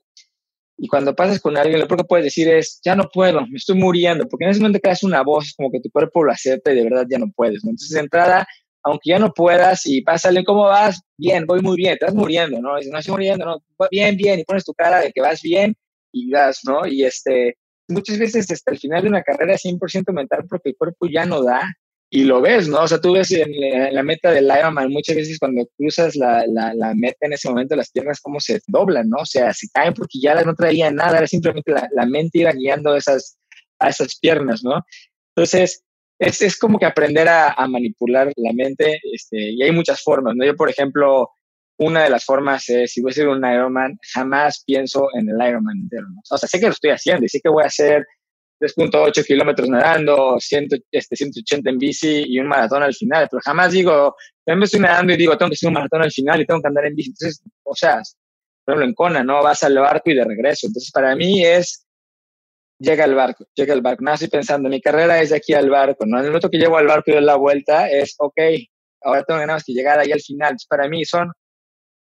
[0.77, 3.57] Y cuando pasas con alguien, lo único que puedes decir es, ya no puedo, me
[3.57, 6.71] estoy muriendo, porque en ese momento que una voz, como que tu cuerpo lo acepta
[6.71, 7.63] y de verdad ya no puedes.
[7.65, 7.71] ¿no?
[7.71, 8.47] Entonces, de entrada,
[8.83, 11.01] aunque ya no puedas y pásale, ¿cómo vas?
[11.17, 12.77] Bien, voy muy bien, estás muriendo, ¿no?
[12.77, 13.61] Dices, no estoy muriendo, no,
[13.91, 15.75] bien, bien, y pones tu cara de que vas bien
[16.13, 16.87] y vas, ¿no?
[16.87, 17.57] Y este,
[17.89, 21.25] muchas veces hasta el final de una carrera es 100% mental porque el cuerpo ya
[21.25, 21.61] no da
[22.11, 22.81] y lo ves, ¿no?
[22.81, 23.51] O sea, tú ves en,
[23.93, 27.91] la meta del Ironman muchas veces cuando cruzas la, la, meta en ese momento las
[27.91, 29.17] piernas como se doblan, ¿no?
[29.17, 32.51] O sea, se caen porque ya no traían nada, era simplemente la, la mente iba
[32.51, 33.37] guiando esas,
[33.77, 34.83] a esas piernas, ¿no?
[35.35, 35.83] Entonces,
[36.19, 40.35] es, es como que aprender a, a, manipular la mente este, y hay muchas formas,
[40.35, 40.45] ¿no?
[40.45, 41.29] Yo, por ejemplo,
[41.79, 45.47] una de las formas es, si voy a ser un Ironman, jamás pienso en el
[45.47, 46.21] Ironman entero, ¿no?
[46.29, 48.05] O sea, sé que lo estoy haciendo y sé que voy a hacer
[48.59, 53.71] 3.8 kilómetros nadando, 100, este, 180 en bici y un maratón al final, pero jamás
[53.71, 54.15] digo,
[54.45, 56.67] me estoy nadando y digo, tengo que hacer un maratón al final y tengo que
[56.67, 57.11] andar en bici.
[57.11, 58.01] Entonces, o sea,
[58.65, 59.41] por ejemplo, en Kona, ¿no?
[59.41, 60.67] Vas al barco y de regreso.
[60.67, 61.87] Entonces, para mí es,
[62.77, 64.03] llega al barco, llega al barco.
[64.03, 66.19] No estoy pensando, mi carrera es de aquí al barco, ¿no?
[66.19, 68.37] El momento que llego al barco y doy la vuelta, es, ok,
[69.01, 70.49] ahora tengo ganas que llegar ahí al final.
[70.49, 71.31] Entonces, para mí son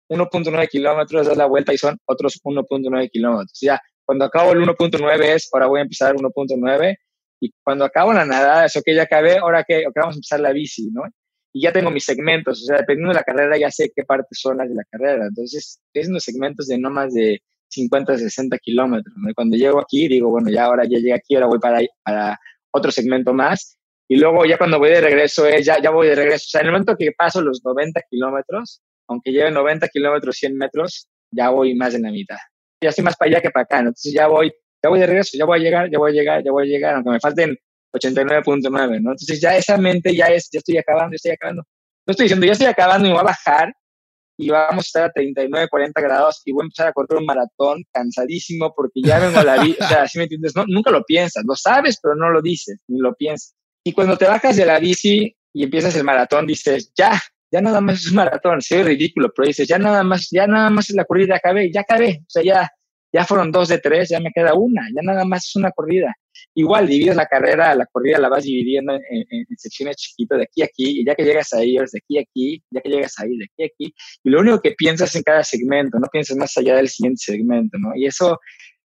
[0.08, 3.58] 1.9 kilómetros, das la vuelta y son otros 1.9 kilómetros.
[3.60, 6.96] Ya, cuando acabo el 1.9 es, ahora voy a empezar 1.9.
[7.40, 10.40] Y cuando acabo la nadada es, ok, ya acabé, ahora que okay, vamos a empezar
[10.40, 11.02] la bici, ¿no?
[11.56, 14.38] y ya tengo mis segmentos, o sea, dependiendo de la carrera ya sé qué partes
[14.38, 15.24] son las de la carrera.
[15.26, 19.14] Entonces, es unos segmentos de no más de 50, 60 kilómetros.
[19.34, 22.38] Cuando llego aquí, digo, bueno, ya ahora ya llegué aquí, ahora voy para, para
[22.70, 23.78] otro segmento más.
[24.06, 26.44] Y luego ya cuando voy de regreso, es, ya, ya voy de regreso.
[26.46, 30.56] O sea, en el momento que paso los 90 kilómetros, aunque lleve 90 kilómetros, 100
[30.56, 32.36] metros, ya voy más de la mitad.
[32.82, 33.78] Ya estoy más para allá que para acá.
[33.78, 34.52] Entonces ya voy,
[34.82, 36.66] ya voy de regreso, ya voy a llegar, ya voy a llegar, ya voy a
[36.66, 37.56] llegar, aunque me falten
[37.94, 39.10] 89.9, ¿no?
[39.10, 41.62] Entonces ya esa mente ya es, ya estoy acabando, ya estoy acabando.
[42.06, 43.72] No estoy diciendo, ya estoy acabando y me voy a bajar
[44.38, 47.26] y vamos a estar a 39, 40 grados y voy a empezar a correr un
[47.26, 50.54] maratón cansadísimo porque ya vengo a la vida, o sea, ¿sí me entiendes?
[50.54, 53.54] No, nunca lo piensas, lo sabes, pero no lo dices, ni lo piensas.
[53.84, 57.18] Y cuando te bajas de la bici y empiezas el maratón, dices, ya,
[57.50, 60.70] ya nada más es un maratón, se ridículo, pero dices, ya nada más, ya nada
[60.70, 62.70] más es la corrida, acabé, ya acabé, o sea, ya,
[63.12, 66.14] ya fueron dos de tres, ya me queda una, ya nada más es una corrida.
[66.54, 70.64] Igual divides la carrera, la corrida la vas dividiendo en, secciones chiquitas de aquí a
[70.66, 73.36] aquí, y ya que llegas ahí, es de aquí a aquí, ya que llegas ahí,
[73.38, 73.94] de aquí a aquí,
[74.24, 77.78] y lo único que piensas en cada segmento, no piensas más allá del siguiente segmento,
[77.78, 77.94] ¿no?
[77.94, 78.38] Y eso,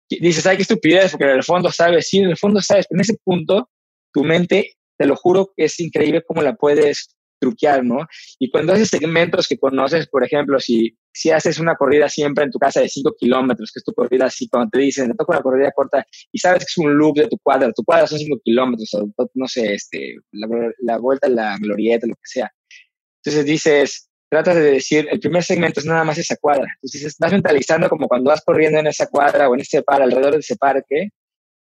[0.09, 2.99] dices, ay, qué estupidez, porque en el fondo sabes, sí, en el fondo sabes, pero
[2.99, 3.71] en ese punto,
[4.13, 8.07] tu mente, te lo juro, es increíble cómo la puedes truquear, ¿no?
[8.39, 12.51] Y cuando haces segmentos que conoces, por ejemplo, si, si haces una corrida siempre en
[12.51, 15.33] tu casa de 5 kilómetros, que es tu corrida así, cuando te dicen, te toca
[15.33, 18.19] una corrida corta y sabes que es un loop de tu cuadra, tu cuadra son
[18.19, 22.51] 5 kilómetros, o no sé, este, la, vuelta, la glorieta, lo que sea.
[23.23, 26.67] Entonces dices, tratas de decir, el primer segmento es nada más esa cuadra.
[26.83, 30.35] Entonces vas mentalizando como cuando vas corriendo en esa cuadra o en ese par, alrededor
[30.35, 31.11] de ese parque,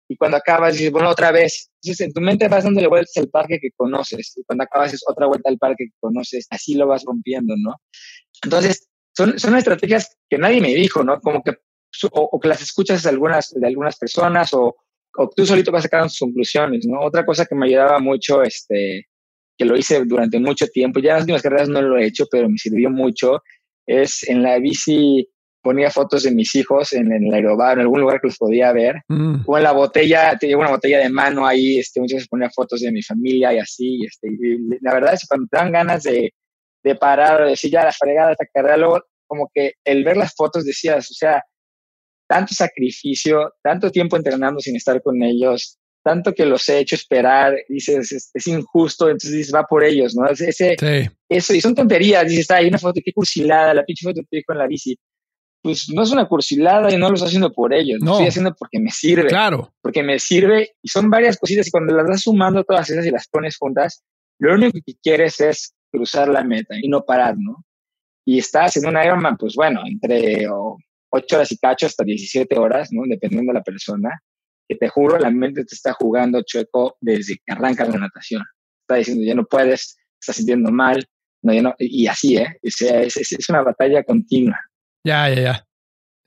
[0.07, 1.71] y cuando acabas dices, bueno, otra vez.
[1.81, 5.03] Entonces en tu mente vas dándole vueltas al parque que conoces y cuando acabas es
[5.07, 7.75] otra vuelta al parque que conoces, así lo vas rompiendo, ¿no?
[8.43, 11.19] Entonces son, son estrategias que nadie me dijo, ¿no?
[11.21, 11.53] Como que,
[12.11, 14.75] o, que las escuchas de algunas, de algunas personas o,
[15.17, 16.99] o tú solito vas sacando tus conclusiones, ¿no?
[17.01, 19.07] Otra cosa que me ayudaba mucho, este,
[19.57, 22.25] que lo hice durante mucho tiempo, ya en las últimas carreras no lo he hecho,
[22.29, 23.41] pero me sirvió mucho,
[23.85, 25.29] es en la bici
[25.65, 29.01] ponía fotos de mis hijos en, el aerobar, en algún lugar que los podía ver.
[29.07, 29.37] Mm.
[29.47, 32.81] O en la botella, tenía una botella de mano ahí, este, muchas veces ponía fotos
[32.81, 34.05] de mi familia y así.
[34.05, 36.31] Este, y la verdad es que cuando te dan ganas de,
[36.83, 40.35] de parar, de decir ya la fregada, esta carrera, luego como que el ver las
[40.35, 41.41] fotos decías, o sea,
[42.27, 47.55] tanto sacrificio, tanto tiempo entrenando sin estar con ellos, tanto que los he hecho esperar,
[47.67, 50.27] dices, es, injusto, entonces dices, va por ellos, ¿no?
[50.27, 50.75] Ese,
[51.27, 54.43] Eso, y son tonterías, dices, está ahí una foto, qué cursilada, la pinche foto que
[54.43, 54.95] con la bici
[55.65, 58.53] pues no es una cursilada y no lo estoy haciendo por ellos, lo estoy haciendo
[58.53, 59.25] porque me sirve.
[59.25, 59.73] Claro.
[59.81, 63.09] Porque me sirve y son varias cositas y cuando las vas sumando todas esas y
[63.09, 64.03] las pones juntas,
[64.37, 67.65] lo único que quieres es cruzar la meta y no parar, ¿no?
[68.23, 70.45] Y estás en un Ironman, pues bueno, entre
[71.09, 73.01] 8 horas y cacho hasta 17 horas, ¿no?
[73.07, 74.21] Dependiendo de la persona,
[74.69, 78.43] que te juro, la mente te está jugando chueco desde que arranca la natación.
[78.81, 81.03] Está diciendo, ya no puedes, estás sintiendo mal,
[81.41, 82.55] no, ya no, y así, ¿eh?
[82.61, 84.59] es, es una batalla continua.
[85.05, 85.67] Ya, ya, ya.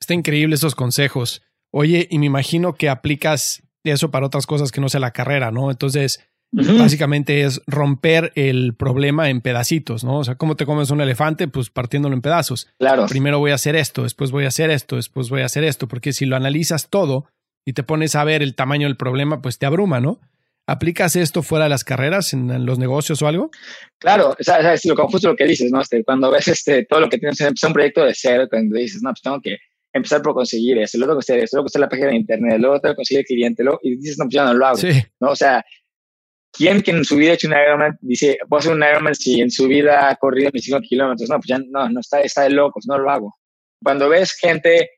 [0.01, 1.43] Está increíble esos consejos.
[1.71, 5.51] Oye, y me imagino que aplicas eso para otras cosas que no sea la carrera,
[5.51, 5.71] ¿no?
[5.71, 10.19] Entonces, básicamente es romper el problema en pedacitos, ¿no?
[10.19, 11.49] O sea, ¿cómo te comes un elefante?
[11.49, 12.69] Pues partiéndolo en pedazos.
[12.79, 13.07] Claro.
[13.07, 15.89] Primero voy a hacer esto, después voy a hacer esto, después voy a hacer esto,
[15.89, 17.27] porque si lo analizas todo
[17.67, 20.21] y te pones a ver el tamaño del problema, pues te abruma, ¿no?
[20.69, 23.51] ¿Aplicas esto fuera de las carreras, en, los negocios o algo?
[23.99, 25.81] Claro, o sea, es lo, justo lo que dices, ¿no?
[25.81, 29.01] Este, cuando ves este, todo lo que tienes, empezar un proyecto de cero, cuando dices,
[29.03, 29.57] no, pues tengo que
[29.95, 32.93] empezar por conseguir eso, luego hacer eso, luego hacer la página de internet, luego tengo
[32.93, 34.91] que conseguir el cliente, luego, y dices, no, pues ya no lo hago, sí.
[35.21, 35.31] ¿no?
[35.31, 35.65] O sea,
[36.53, 39.41] ¿quién que en su vida ha hecho un Ironman dice, puedo hacer un Ironman si
[39.41, 41.31] en su vida ha corrido mis 5 kilómetros?
[41.31, 43.35] No, pues ya no, no está, está de locos, no lo hago.
[43.83, 44.91] Cuando ves gente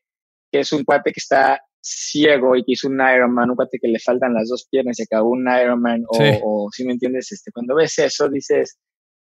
[0.50, 1.60] que es un cuate que está
[1.90, 5.02] ciego y que hizo un Ironman, un cuate que le faltan las dos piernas y
[5.02, 8.78] acabó un Ironman, o, si me entiendes, este, cuando ves eso, dices,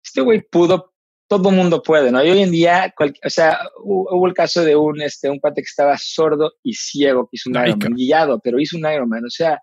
[0.04, 0.94] este güey pudo,
[1.28, 2.24] todo mundo puede, ¿no?
[2.24, 2.94] Y hoy en día,
[3.24, 7.26] o sea, hubo el caso de un, este, un cuate que estaba sordo y ciego,
[7.26, 9.60] que hizo un Ironman, guiado, pero hizo un Ironman, o sea,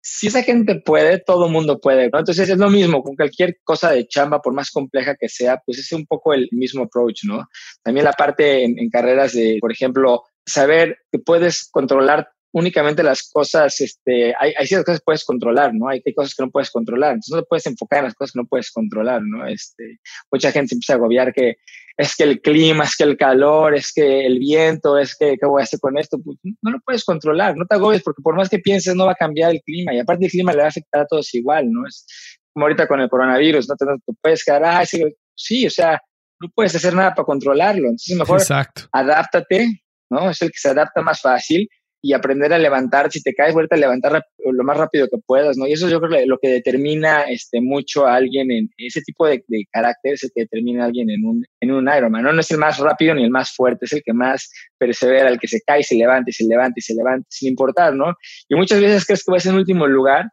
[0.00, 2.18] si esa gente puede, todo mundo puede, ¿no?
[2.18, 5.78] Entonces es lo mismo con cualquier cosa de chamba, por más compleja que sea, pues
[5.78, 7.46] es un poco el mismo approach, ¿no?
[7.82, 13.80] También la parte en carreras de, por ejemplo, saber que puedes controlar únicamente las cosas,
[13.80, 15.88] este, hay, hay, ciertas cosas que puedes controlar, ¿no?
[15.88, 18.32] Hay, hay, cosas que no puedes controlar, entonces no te puedes enfocar en las cosas
[18.32, 19.46] que no puedes controlar, ¿no?
[19.46, 19.98] Este,
[20.30, 21.56] mucha gente empieza a agobiar que
[21.98, 25.46] es que el clima, es que el calor, es que el viento, es que qué
[25.46, 28.36] voy a hacer con esto, pues no lo puedes controlar, no te agobies porque por
[28.36, 30.66] más que pienses no va a cambiar el clima y aparte el clima le va
[30.66, 31.86] a afectar a todos igual, ¿no?
[31.86, 32.06] Es
[32.52, 35.02] como ahorita con el coronavirus, no te, puedes quedar, ah, sí,
[35.34, 36.00] sí, o sea,
[36.40, 38.82] no puedes hacer nada para controlarlo, entonces mejor Exacto.
[38.92, 40.30] adáptate, ¿no?
[40.30, 41.68] Es el que se adapta más fácil
[42.00, 45.56] y aprender a levantar, si te caes, vuelta a levantar lo más rápido que puedas,
[45.56, 45.66] ¿no?
[45.66, 49.26] Y eso yo creo que lo que determina este, mucho a alguien en ese tipo
[49.26, 52.32] de, de carácter, es el determina a alguien en un, en un Ironman, ¿no?
[52.32, 55.40] No es el más rápido ni el más fuerte, es el que más persevera, el
[55.40, 58.14] que se cae se levanta y se levanta y se levanta, sin importar, ¿no?
[58.48, 60.26] Y muchas veces crees que vas en último lugar,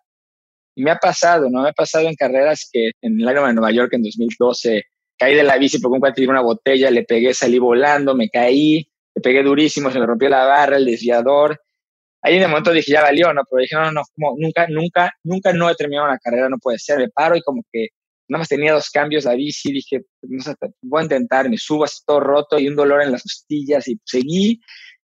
[0.76, 1.64] me ha pasado, ¿no?
[1.64, 4.84] Me ha pasado en carreras que en el Ironman de Nueva York en 2012
[5.18, 8.30] caí de la bici porque un cuate tiró una botella, le pegué, salí volando, me
[8.30, 11.60] caí, le pegué durísimo, se me rompió la barra, el desviador.
[12.22, 13.44] Ahí en el momento dije, ya valió, ¿no?
[13.50, 16.80] Pero dije, no, no, como nunca, nunca, nunca no he terminado una carrera, no puede
[16.80, 16.98] ser.
[16.98, 17.90] Me paro y como que
[18.28, 21.84] nada más tenía dos cambios la bici, dije, no sé, voy a intentar, me subo
[21.86, 24.60] así todo roto y un dolor en las costillas y seguí.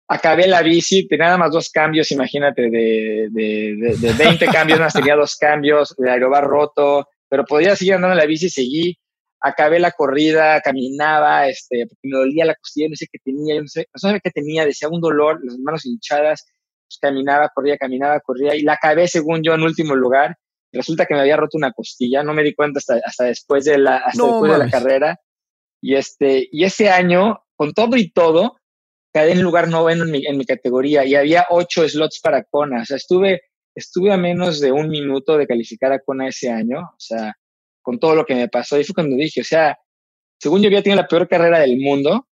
[0.08, 4.86] Acabé la bici, tenía nada más dos cambios, imagínate, de, de, de, 20 cambios, nada
[4.86, 8.98] más tenía dos cambios, el aerobar roto, pero podía seguir andando en la bici, seguí
[9.42, 13.66] acabé la corrida, caminaba, este, porque me dolía la costilla, no sé qué tenía, no
[13.66, 16.46] sé, no sabía qué tenía, decía un dolor, las manos hinchadas,
[16.86, 20.36] pues caminaba, corría, caminaba, corría, y la acabé, según yo, en último lugar.
[20.72, 23.78] Resulta que me había roto una costilla, no me di cuenta hasta, hasta después, de
[23.78, 25.20] la, hasta después de la carrera.
[25.82, 28.56] Y, este, y ese año, con todo y todo,
[29.12, 32.82] quedé en lugar noveno en mi, en mi categoría y había ocho slots para Kona.
[32.82, 33.42] O sea, estuve,
[33.74, 36.78] estuve a menos de un minuto de calificar a Kona ese año.
[36.78, 37.34] O sea,
[37.82, 38.78] con todo lo que me pasó.
[38.78, 39.78] Y fue cuando dije, o sea,
[40.38, 42.26] según yo había tenido la peor carrera del mundo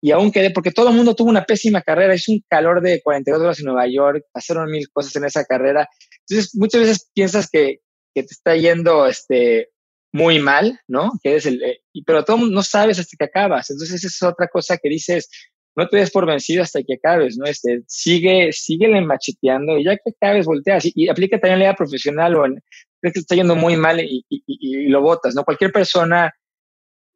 [0.00, 3.00] y aún quedé, porque todo el mundo tuvo una pésima carrera, es un calor de
[3.02, 5.88] 42 horas en Nueva York, pasaron mil cosas en esa carrera.
[6.26, 7.80] Entonces, muchas veces piensas que,
[8.14, 9.70] que te está yendo este,
[10.12, 11.12] muy mal, ¿no?
[11.22, 13.70] Que es el, eh, pero todo no sabes hasta que acabas.
[13.70, 15.28] Entonces, esa es otra cosa que dices,
[15.74, 17.46] no te des por vencido hasta que acabes, ¿no?
[17.46, 20.84] Este, sigue, síguele macheteando y ya que acabes, volteas.
[20.84, 22.62] Y, y aplica también la vida profesional o en,
[23.00, 25.44] crees que está yendo muy mal y, y, lo botas, ¿no?
[25.44, 26.32] Cualquier persona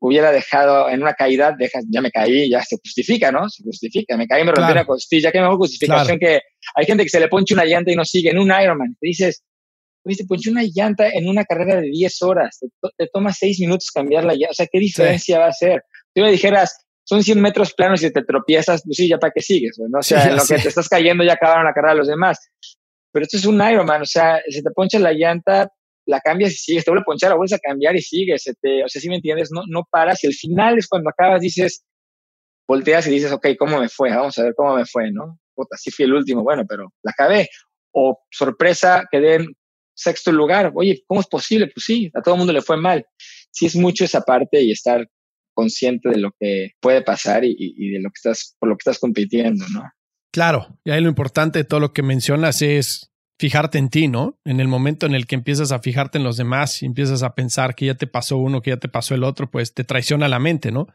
[0.01, 3.49] hubiera dejado en una caída, deja, ya me caí, ya se justifica, ¿no?
[3.49, 6.41] Se justifica, me caí, me rompí la costilla, que mejor justificación que
[6.75, 8.97] hay gente que se le ponche una llanta y no sigue en un Ironman.
[9.01, 9.45] Te dices,
[10.05, 13.91] te ponche una llanta en una carrera de 10 horas, te, te toma 6 minutos
[13.91, 15.83] cambiar la llanta, o sea, ¿qué diferencia va a ser?
[16.15, 19.41] Si me dijeras, son 100 metros planos y te tropiezas, pues sí, ya para qué
[19.41, 20.01] sigues, ¿no?
[20.01, 22.51] O sea, en lo que te estás cayendo ya acabaron la carrera de los demás.
[23.13, 25.71] Pero esto es un Ironman, o sea, se te poncha la llanta,
[26.07, 28.85] la cambias y sigues, te vuelve a ponchar, la vuelves a cambiar y sigues, te,
[28.85, 31.85] o sea, si me entiendes, no, no paras y el final es cuando acabas, dices,
[32.67, 34.11] volteas y dices, ok, ¿cómo me fue?
[34.11, 35.39] Vamos a ver cómo me fue, ¿no?
[35.55, 37.49] Puta, sí fui el último, bueno, pero la acabé.
[37.93, 39.47] O sorpresa, quedé en
[39.95, 40.73] sexto lugar.
[40.75, 41.71] Oye, ¿cómo es posible?
[41.73, 43.07] Pues sí, a todo el mundo le fue mal.
[43.51, 45.07] Sí es mucho esa parte y estar
[45.57, 49.01] consciente de lo que puede pasar y, de lo que estás, por lo que estás
[49.01, 49.83] compitiendo, ¿no?
[50.33, 54.39] Claro, y ahí lo importante de todo lo que mencionas es fijarte en ti, ¿no?
[54.45, 57.35] En el momento en el que empiezas a fijarte en los demás y empiezas a
[57.35, 60.29] pensar que ya te pasó uno, que ya te pasó el otro, pues te traiciona
[60.29, 60.89] la mente, ¿no?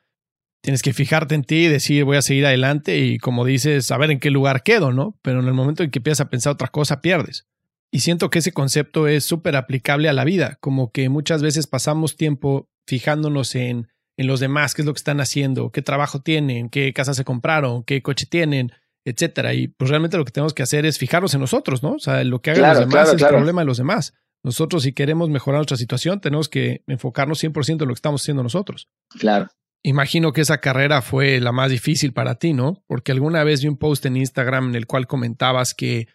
[0.64, 4.12] Tienes que fijarte en ti y decir voy a seguir adelante y como dices, saber
[4.12, 5.20] en qué lugar quedo, ¿no?
[5.24, 7.48] Pero en el momento en que empiezas a pensar otra cosa, pierdes.
[7.92, 11.68] Y siento que ese concepto es súper aplicable a la vida, como que muchas veces
[11.68, 16.22] pasamos tiempo fijándonos en en los demás, qué es lo que están haciendo, qué trabajo
[16.22, 18.72] tienen, qué casa se compraron, qué coche tienen,
[19.06, 19.54] etcétera.
[19.54, 21.94] Y pues realmente lo que tenemos que hacer es fijarnos en nosotros, ¿no?
[21.94, 24.14] O sea, lo que hagan los demás es el problema de los demás.
[24.44, 28.42] Nosotros, si queremos mejorar nuestra situación, tenemos que enfocarnos 100% en lo que estamos haciendo
[28.42, 28.90] nosotros.
[29.20, 29.50] Claro.
[29.84, 32.84] Imagino que esa carrera fue la más difícil para ti, ¿no?
[32.88, 36.08] Porque alguna vez vi un post en Instagram en el cual comentabas que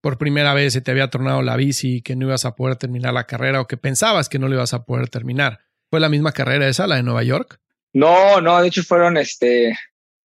[0.00, 3.14] por primera vez se te había tornado la bici, que no ibas a poder terminar
[3.14, 5.60] la carrera o que pensabas que no lo ibas a poder terminar.
[5.94, 7.60] ¿Fue la misma carrera esa, la de Nueva York?
[7.92, 9.78] No, no, de hecho fueron, este,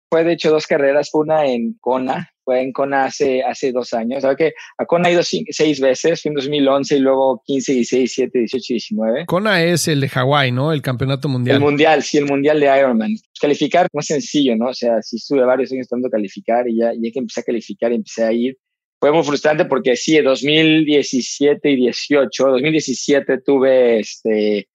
[0.09, 4.23] fue de hecho dos carreras, una en Kona, fue en Kona hace, hace dos años,
[4.23, 7.99] ¿sabes que A Kona he ido seis veces, fue en 2011 y luego 15, 16,
[8.01, 9.25] 17, 18 y 19.
[9.27, 10.73] Kona es el de Hawái, ¿no?
[10.73, 11.55] El campeonato mundial.
[11.55, 13.15] El mundial, sí, el mundial de Ironman.
[13.39, 14.71] Calificar no es sencillo, ¿no?
[14.71, 17.93] O sea, sí estuve varios años tratando calificar y ya, ya que empecé a calificar
[17.93, 18.57] y empecé a ir,
[18.99, 24.67] fue muy frustrante porque sí, en 2017 y 18, 2017 tuve este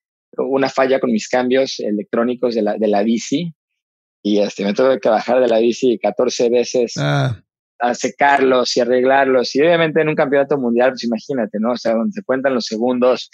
[0.49, 3.55] una falla con mis cambios electrónicos de la, de la bici
[4.23, 7.41] y este, me tuve que bajar de la bici 14 veces ah.
[7.79, 9.55] a secarlos y arreglarlos.
[9.55, 11.73] Y obviamente en un campeonato mundial, pues imagínate, ¿no?
[11.73, 13.31] O sea, donde se cuentan los segundos,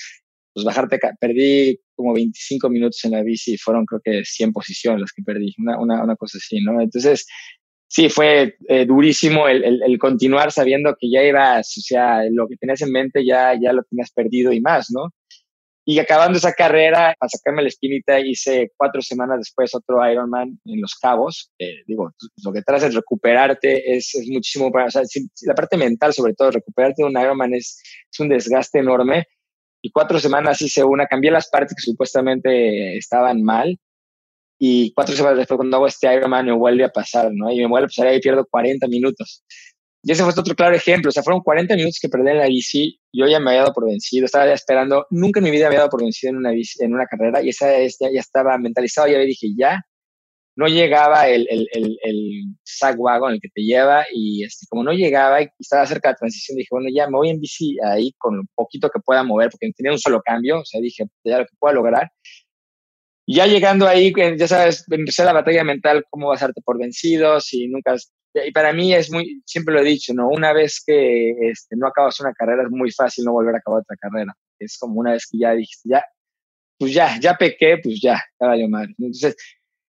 [0.55, 5.01] pues bajarte, perdí como 25 minutos en la bici y fueron creo que 100 posiciones
[5.01, 6.81] las que perdí, una, una, una cosa así, ¿no?
[6.81, 7.27] Entonces,
[7.89, 12.47] sí, fue eh, durísimo el, el, el, continuar sabiendo que ya ibas, o sea, lo
[12.47, 15.13] que tenías en mente ya, ya lo tenías perdido y más, ¿no?
[15.89, 20.81] Y acabando esa carrera, para sacarme la espinita, hice cuatro semanas después otro Ironman en
[20.81, 21.53] Los Cabos.
[21.61, 22.11] Eh, digo,
[22.45, 25.03] lo que tratas es recuperarte, es, es muchísimo para, o sea,
[25.43, 27.81] la parte mental sobre todo, recuperarte de un Ironman es,
[28.13, 29.27] es un desgaste enorme.
[29.81, 33.79] Y cuatro semanas hice una, cambié las partes que supuestamente estaban mal.
[34.59, 37.53] Y cuatro semanas después, cuando hago este Ironman, me vuelve a pasar, ¿no?
[37.53, 39.45] Y me vuelve a pasar y pierdo 40 minutos.
[40.03, 41.09] Y ese fue otro claro ejemplo.
[41.09, 43.01] O sea, fueron 40 minutos que perdí en la bici.
[43.13, 44.27] Yo ya me había dado por vencido.
[44.27, 45.07] Estaba ya esperando.
[45.11, 47.43] Nunca en mi vida me había dado por vencido en una, bici, en una carrera.
[47.43, 49.09] Y esa ya, ya estaba mentalizado.
[49.09, 49.83] Ya dije, ya.
[50.55, 54.05] No llegaba el, el, el, el wagon, el que te lleva.
[54.13, 57.17] Y este, como no llegaba y estaba cerca de la transición, dije, bueno, ya me
[57.17, 60.61] voy en bici ahí con lo poquito que pueda mover, porque tenía un solo cambio.
[60.61, 62.11] O sea, dije, ya lo que pueda lograr.
[63.29, 67.41] Ya llegando ahí, ya sabes, empecé la batalla mental, cómo vas a darte por vencido,
[67.41, 67.97] si nunca
[68.45, 70.29] y para mí es muy, siempre lo he dicho, ¿no?
[70.29, 73.81] Una vez que este, no acabas una carrera es muy fácil no volver a acabar
[73.81, 74.33] otra carrera.
[74.59, 76.05] Es como una vez que ya dijiste, ya,
[76.79, 78.95] pues ya, ya pequé, pues ya, ya valió madre.
[78.99, 79.37] Entonces,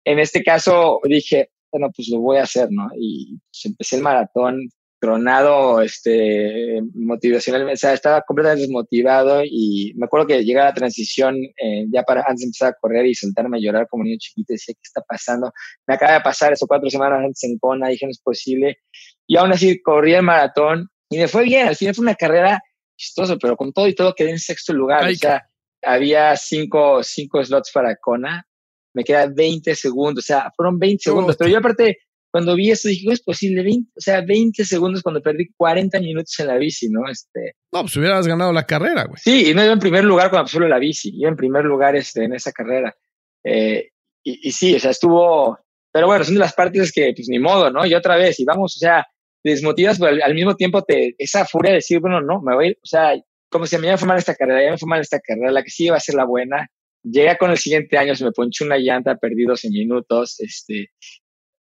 [0.05, 2.89] en este caso dije, bueno, pues lo voy a hacer, ¿no?
[2.97, 4.69] Y pues, empecé el maratón
[4.99, 11.35] tronado este, motivacional, o sea, estaba completamente desmotivado y me acuerdo que llegaba la transición
[11.35, 14.53] eh, ya para antes de empezar a correr y soltarme a llorar como niño chiquito,
[14.53, 15.51] decía, ¿qué está pasando?
[15.85, 18.79] Me acaba de pasar eso cuatro semanas antes en Kona, dije, no es posible.
[19.27, 22.61] Y aún así corrí el maratón y me fue bien, al final fue una carrera
[22.97, 25.47] chistosa, pero con todo y todo quedé en sexto lugar, o sea,
[25.83, 28.45] había cinco, cinco slots para Kona,
[28.93, 31.99] me quedan 20 segundos, o sea, fueron 20 segundos, pero yo aparte
[32.31, 33.63] cuando vi eso dije, ¿cómo es posible?
[33.63, 37.09] 20, o sea, 20 segundos cuando perdí 40 minutos en la bici, ¿no?
[37.09, 39.17] Este, no, pues hubieras ganado la carrera, güey.
[39.17, 41.95] Sí, y no iba en primer lugar cuando solo la bici, iba en primer lugar
[41.95, 42.95] este, en esa carrera.
[43.43, 43.89] Eh,
[44.23, 45.57] y, y, sí, o sea, estuvo,
[45.91, 47.85] pero bueno, son de las partes que, pues ni modo, ¿no?
[47.85, 49.05] Y otra vez, y vamos, o sea,
[49.43, 52.67] desmotivas, pero al, mismo tiempo te, esa furia de decir, bueno, no, me voy a
[52.69, 53.13] ir, o sea,
[53.49, 55.63] como si me iba a fumar esta carrera, ya me fue mal esta carrera, la
[55.63, 56.67] que sí iba a ser la buena,
[57.03, 60.89] llega con el siguiente año, se me ponchó una llanta, perdí 12 minutos, este,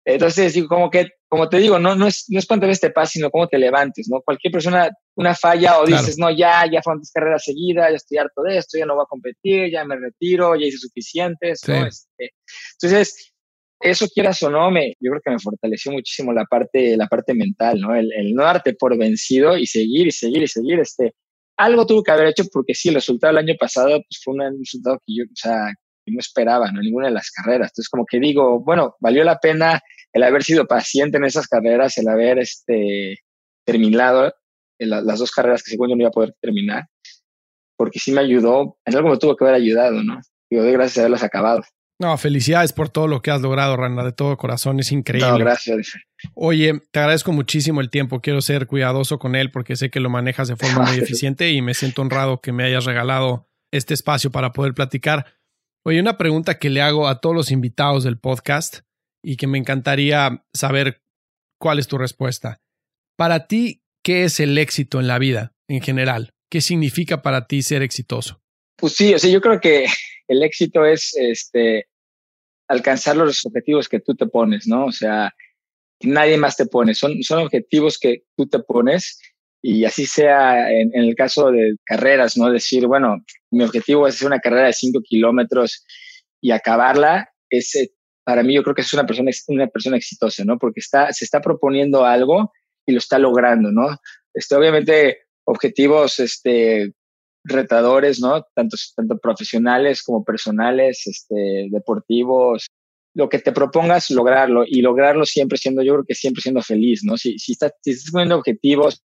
[0.09, 2.91] entonces, digo, como que, como te digo, no, no es, no es cuánto ves te
[2.91, 4.21] paz, sino cómo te levantes, ¿no?
[4.21, 8.17] Cualquier persona, una falla o dices, no, ya, ya fueron dos carreras seguidas, ya estoy
[8.17, 11.85] harto de esto, ya no voy a competir, ya me retiro, ya hice suficientes, ¿no?
[11.85, 12.31] Este,
[12.81, 13.33] entonces,
[13.81, 17.33] eso quieras o no, me, yo creo que me fortaleció muchísimo la parte, la parte
[17.33, 17.93] mental, ¿no?
[17.93, 21.15] El, el no darte por vencido y seguir y seguir y seguir, este,
[21.57, 24.57] algo tuvo que haber hecho porque sí, el resultado del año pasado pues, fue un
[24.57, 25.73] resultado que yo, o sea,
[26.07, 26.81] que no esperaba, ¿no?
[26.81, 27.71] Ninguna de las carreras.
[27.71, 29.81] Entonces, como que digo, bueno, valió la pena
[30.13, 33.19] el haber sido paciente en esas carreras, el haber este,
[33.65, 34.33] terminado
[34.79, 36.85] las dos carreras que según yo no iba a poder terminar,
[37.75, 40.19] porque sí me ayudó, en algo me tuvo que haber ayudado, ¿no?
[40.49, 41.63] Digo, doy gracias a haberlas acabado.
[41.99, 45.31] No, felicidades por todo lo que has logrado, Rana, de todo corazón, es increíble.
[45.31, 45.93] No, gracias.
[46.35, 50.09] Oye, te agradezco muchísimo el tiempo, quiero ser cuidadoso con él porque sé que lo
[50.09, 54.31] manejas de forma muy eficiente y me siento honrado que me hayas regalado este espacio
[54.31, 55.25] para poder platicar.
[55.87, 58.79] Oye, una pregunta que le hago a todos los invitados del podcast
[59.23, 61.01] y que me encantaría saber
[61.57, 62.59] cuál es tu respuesta.
[63.15, 66.33] Para ti, ¿qué es el éxito en la vida en general?
[66.51, 68.41] ¿Qué significa para ti ser exitoso?
[68.75, 69.85] Pues sí, o sea, yo creo que
[70.27, 71.87] el éxito es este
[72.67, 74.87] alcanzar los objetivos que tú te pones, ¿no?
[74.87, 75.33] O sea,
[76.01, 79.21] nadie más te pone, son, son objetivos que tú te pones
[79.61, 82.51] y así sea en, el caso de carreras, ¿no?
[82.51, 83.17] Decir, bueno,
[83.51, 85.85] mi objetivo es hacer una carrera de 5 kilómetros
[86.41, 87.91] y acabarla, ese
[88.23, 90.57] para mí yo creo que es una persona, una persona exitosa, ¿no?
[90.57, 92.51] Porque está, se está proponiendo algo
[92.85, 93.87] y lo está logrando, ¿no?
[94.33, 96.91] Este, obviamente, objetivos este,
[97.45, 98.45] retadores, ¿no?
[98.53, 102.67] Tanto, tanto profesionales como personales, este, deportivos,
[103.13, 107.05] lo que te propongas, lograrlo y lograrlo siempre siendo, yo creo que siempre siendo feliz,
[107.05, 107.15] ¿no?
[107.15, 109.03] Si, si, estás, si estás poniendo objetivos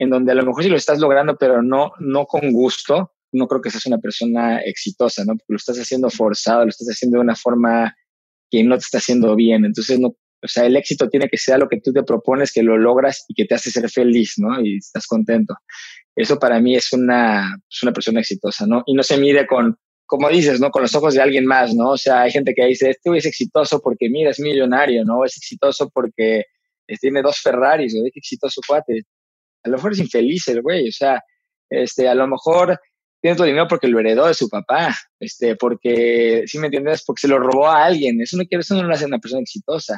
[0.00, 3.46] en donde a lo mejor sí lo estás logrando, pero no, no con gusto, no
[3.46, 5.34] creo que seas una persona exitosa, ¿no?
[5.34, 7.94] Porque lo estás haciendo forzado, lo estás haciendo de una forma
[8.50, 9.66] que no te está haciendo bien.
[9.66, 12.62] Entonces, no, o sea, el éxito tiene que ser lo que tú te propones, que
[12.62, 14.58] lo logras y que te hace ser feliz, ¿no?
[14.64, 15.54] Y estás contento.
[16.16, 18.82] Eso para mí es una, es una persona exitosa, ¿no?
[18.86, 19.76] Y no se mide con,
[20.06, 20.70] como dices, ¿no?
[20.70, 21.90] Con los ojos de alguien más, ¿no?
[21.90, 25.26] O sea, hay gente que dice, este es exitoso porque, mira, es millonario, ¿no?
[25.26, 26.44] Es exitoso porque
[26.88, 28.06] eh, tiene dos Ferraris, ¿no?
[28.06, 29.02] Es exitoso cuate.
[29.62, 31.20] A lo mejor es infeliz el güey, o sea,
[31.68, 32.78] este, a lo mejor
[33.20, 37.20] tiene tu dinero porque lo heredó de su papá, este, porque, si me entiendes, porque
[37.20, 38.20] se lo robó a alguien.
[38.20, 39.96] Eso no quiere, eso no lo hace una persona exitosa.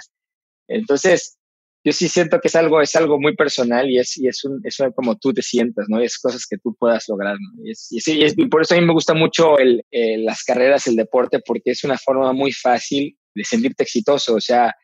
[0.69, 1.39] Entonces,
[1.85, 4.61] yo sí siento que es algo, es algo muy personal y es, y es, un,
[4.65, 6.01] es como tú te sientas, ¿no?
[6.01, 7.63] Y es cosas que tú puedas lograr, ¿no?
[7.65, 9.85] Y, por eso a mí me gusta mucho el,
[10.25, 14.35] las carreras, el deporte, porque es una forma muy fácil de sentirte exitoso.
[14.35, 14.75] O sea,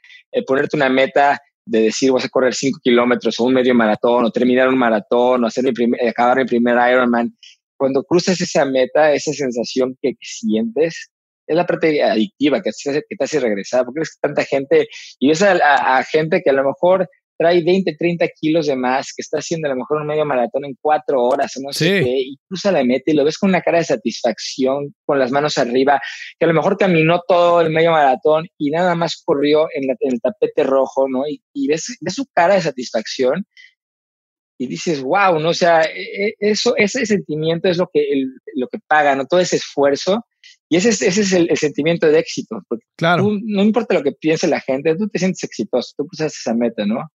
[0.46, 4.30] ponerte una meta de decir, vas a correr cinco kilómetros o un medio maratón o
[4.30, 7.34] terminar un maratón o hacer mi primer, acabar mi primer Ironman
[7.76, 11.10] cuando cruzas esa meta, esa sensación que, sientes,
[11.46, 14.88] es la parte adictiva que te, hace, que te hace regresar, porque es tanta gente,
[15.18, 17.08] y ves a, gente que a lo mejor
[17.38, 20.64] trae 20, 30 kilos de más, que está haciendo a lo mejor un medio maratón
[20.64, 23.50] en cuatro horas o no sé qué, y cruza la meta y lo ves con
[23.50, 26.00] una cara de satisfacción, con las manos arriba,
[26.38, 30.20] que a lo mejor caminó todo el medio maratón y nada más corrió en, el
[30.20, 31.22] tapete rojo, ¿no?
[31.28, 33.46] Y, ves, ves, su cara de satisfacción
[34.58, 35.50] y dices, wow, ¿no?
[35.50, 38.04] O sea, e, e, eso, ese sentimiento es lo que,
[38.56, 39.26] lo que paga, ¿no?
[39.26, 40.26] Todo ese esfuerzo.
[40.70, 42.60] Y ese es, ese es el, sentimiento de éxito.
[42.68, 43.28] Porque claro.
[43.42, 46.84] no importa lo que piense la gente, tú te sientes exitoso, tú pusiste esa meta,
[46.84, 47.10] ¿no?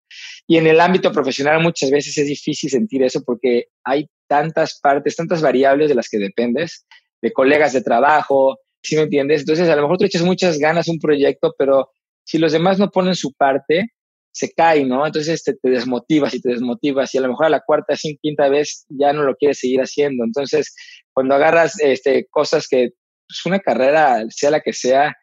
[0.47, 5.15] Y en el ámbito profesional muchas veces es difícil sentir eso porque hay tantas partes,
[5.15, 6.85] tantas variables de las que dependes,
[7.21, 9.41] de colegas de trabajo, ¿sí me entiendes?
[9.41, 11.89] Entonces, a lo mejor tú echas muchas ganas un proyecto, pero
[12.25, 13.85] si los demás no ponen su parte,
[14.31, 15.05] se cae, ¿no?
[15.05, 18.19] Entonces te, te, desmotivas y te desmotivas y a lo mejor a la cuarta, cinco,
[18.21, 20.23] quinta vez ya no lo quieres seguir haciendo.
[20.23, 20.73] Entonces,
[21.13, 22.89] cuando agarras este, cosas que,
[23.33, 25.15] pues una carrera, sea la que sea,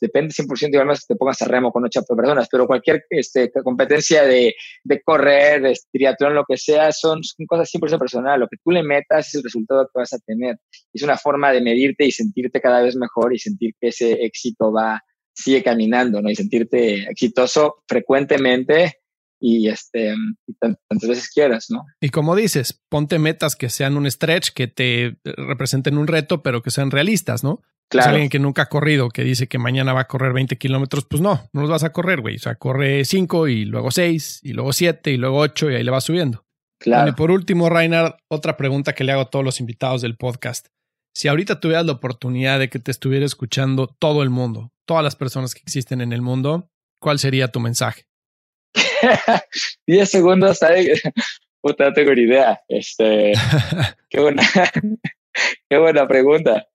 [0.00, 3.50] depende 100% igual más que te pongas a remo con ocho personas, pero cualquier este,
[3.64, 4.54] competencia de,
[4.84, 8.40] de correr, de triatlón, lo que sea, son, son cosas 100% personal.
[8.40, 10.56] Lo que tú le metas es el resultado que vas a tener.
[10.92, 14.72] Es una forma de medirte y sentirte cada vez mejor y sentir que ese éxito
[14.72, 15.02] va,
[15.34, 16.30] sigue caminando, ¿no?
[16.30, 19.00] Y sentirte exitoso frecuentemente
[19.40, 20.14] y este
[20.58, 21.84] tantas veces quieras, ¿no?
[22.00, 26.62] Y como dices, ponte metas que sean un stretch, que te representen un reto, pero
[26.62, 27.62] que sean realistas, ¿no?
[27.90, 28.10] Claro.
[28.10, 31.22] alguien que nunca ha corrido, que dice que mañana va a correr 20 kilómetros, pues
[31.22, 32.36] no, no los vas a correr, güey.
[32.36, 35.82] O sea, corre 5 y luego 6 y luego 7 y luego 8 y ahí
[35.82, 36.44] le vas subiendo.
[36.80, 37.08] Claro.
[37.08, 40.68] y por último, Reinhard, otra pregunta que le hago a todos los invitados del podcast.
[41.14, 45.16] Si ahorita tuvieras la oportunidad de que te estuviera escuchando todo el mundo, todas las
[45.16, 46.70] personas que existen en el mundo,
[47.00, 48.07] ¿cuál sería tu mensaje?
[49.86, 51.02] 10 segundos, ¿sabes?
[51.60, 52.60] Puta, no tengo ni idea.
[52.68, 53.32] Este,
[54.10, 54.42] qué, buena,
[55.68, 56.66] qué buena pregunta.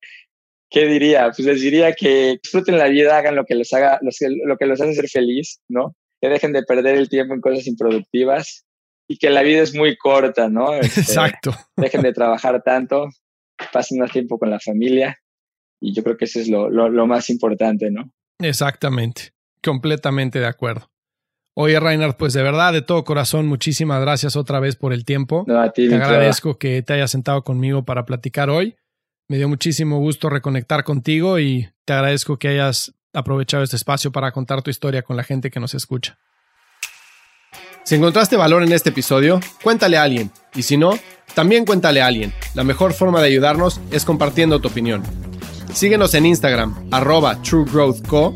[0.70, 1.26] ¿Qué diría?
[1.28, 4.82] Pues les diría que disfruten la vida, hagan lo que les haga, lo que los
[4.82, 5.96] hace ser feliz, ¿no?
[6.20, 8.66] Que dejen de perder el tiempo en cosas improductivas
[9.08, 10.74] y que la vida es muy corta, ¿no?
[10.74, 11.56] Este, Exacto.
[11.78, 13.10] Dejen de trabajar tanto,
[13.72, 15.18] pasen más tiempo con la familia
[15.80, 18.12] y yo creo que eso es lo, lo, más importante, ¿no?
[18.40, 20.90] Exactamente, completamente de acuerdo.
[21.56, 25.44] Oye, Reinhard, pues de verdad, de todo corazón, muchísimas gracias otra vez por el tiempo.
[25.48, 28.76] No, a ti, te agradezco que te hayas sentado conmigo para platicar hoy.
[29.28, 34.32] Me dio muchísimo gusto reconectar contigo y te agradezco que hayas aprovechado este espacio para
[34.32, 36.18] contar tu historia con la gente que nos escucha.
[37.84, 40.32] Si encontraste valor en este episodio, cuéntale a alguien.
[40.56, 40.98] Y si no,
[41.36, 42.34] también cuéntale a alguien.
[42.56, 45.04] La mejor forma de ayudarnos es compartiendo tu opinión.
[45.74, 48.36] Síguenos en Instagram, arroba truegrowthco,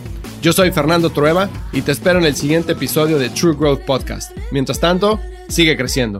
[0.41, 4.35] Yo soy Fernando Trueba y te espero en el siguiente episodio de True Growth Podcast.
[4.51, 6.19] Mientras tanto, sigue creciendo.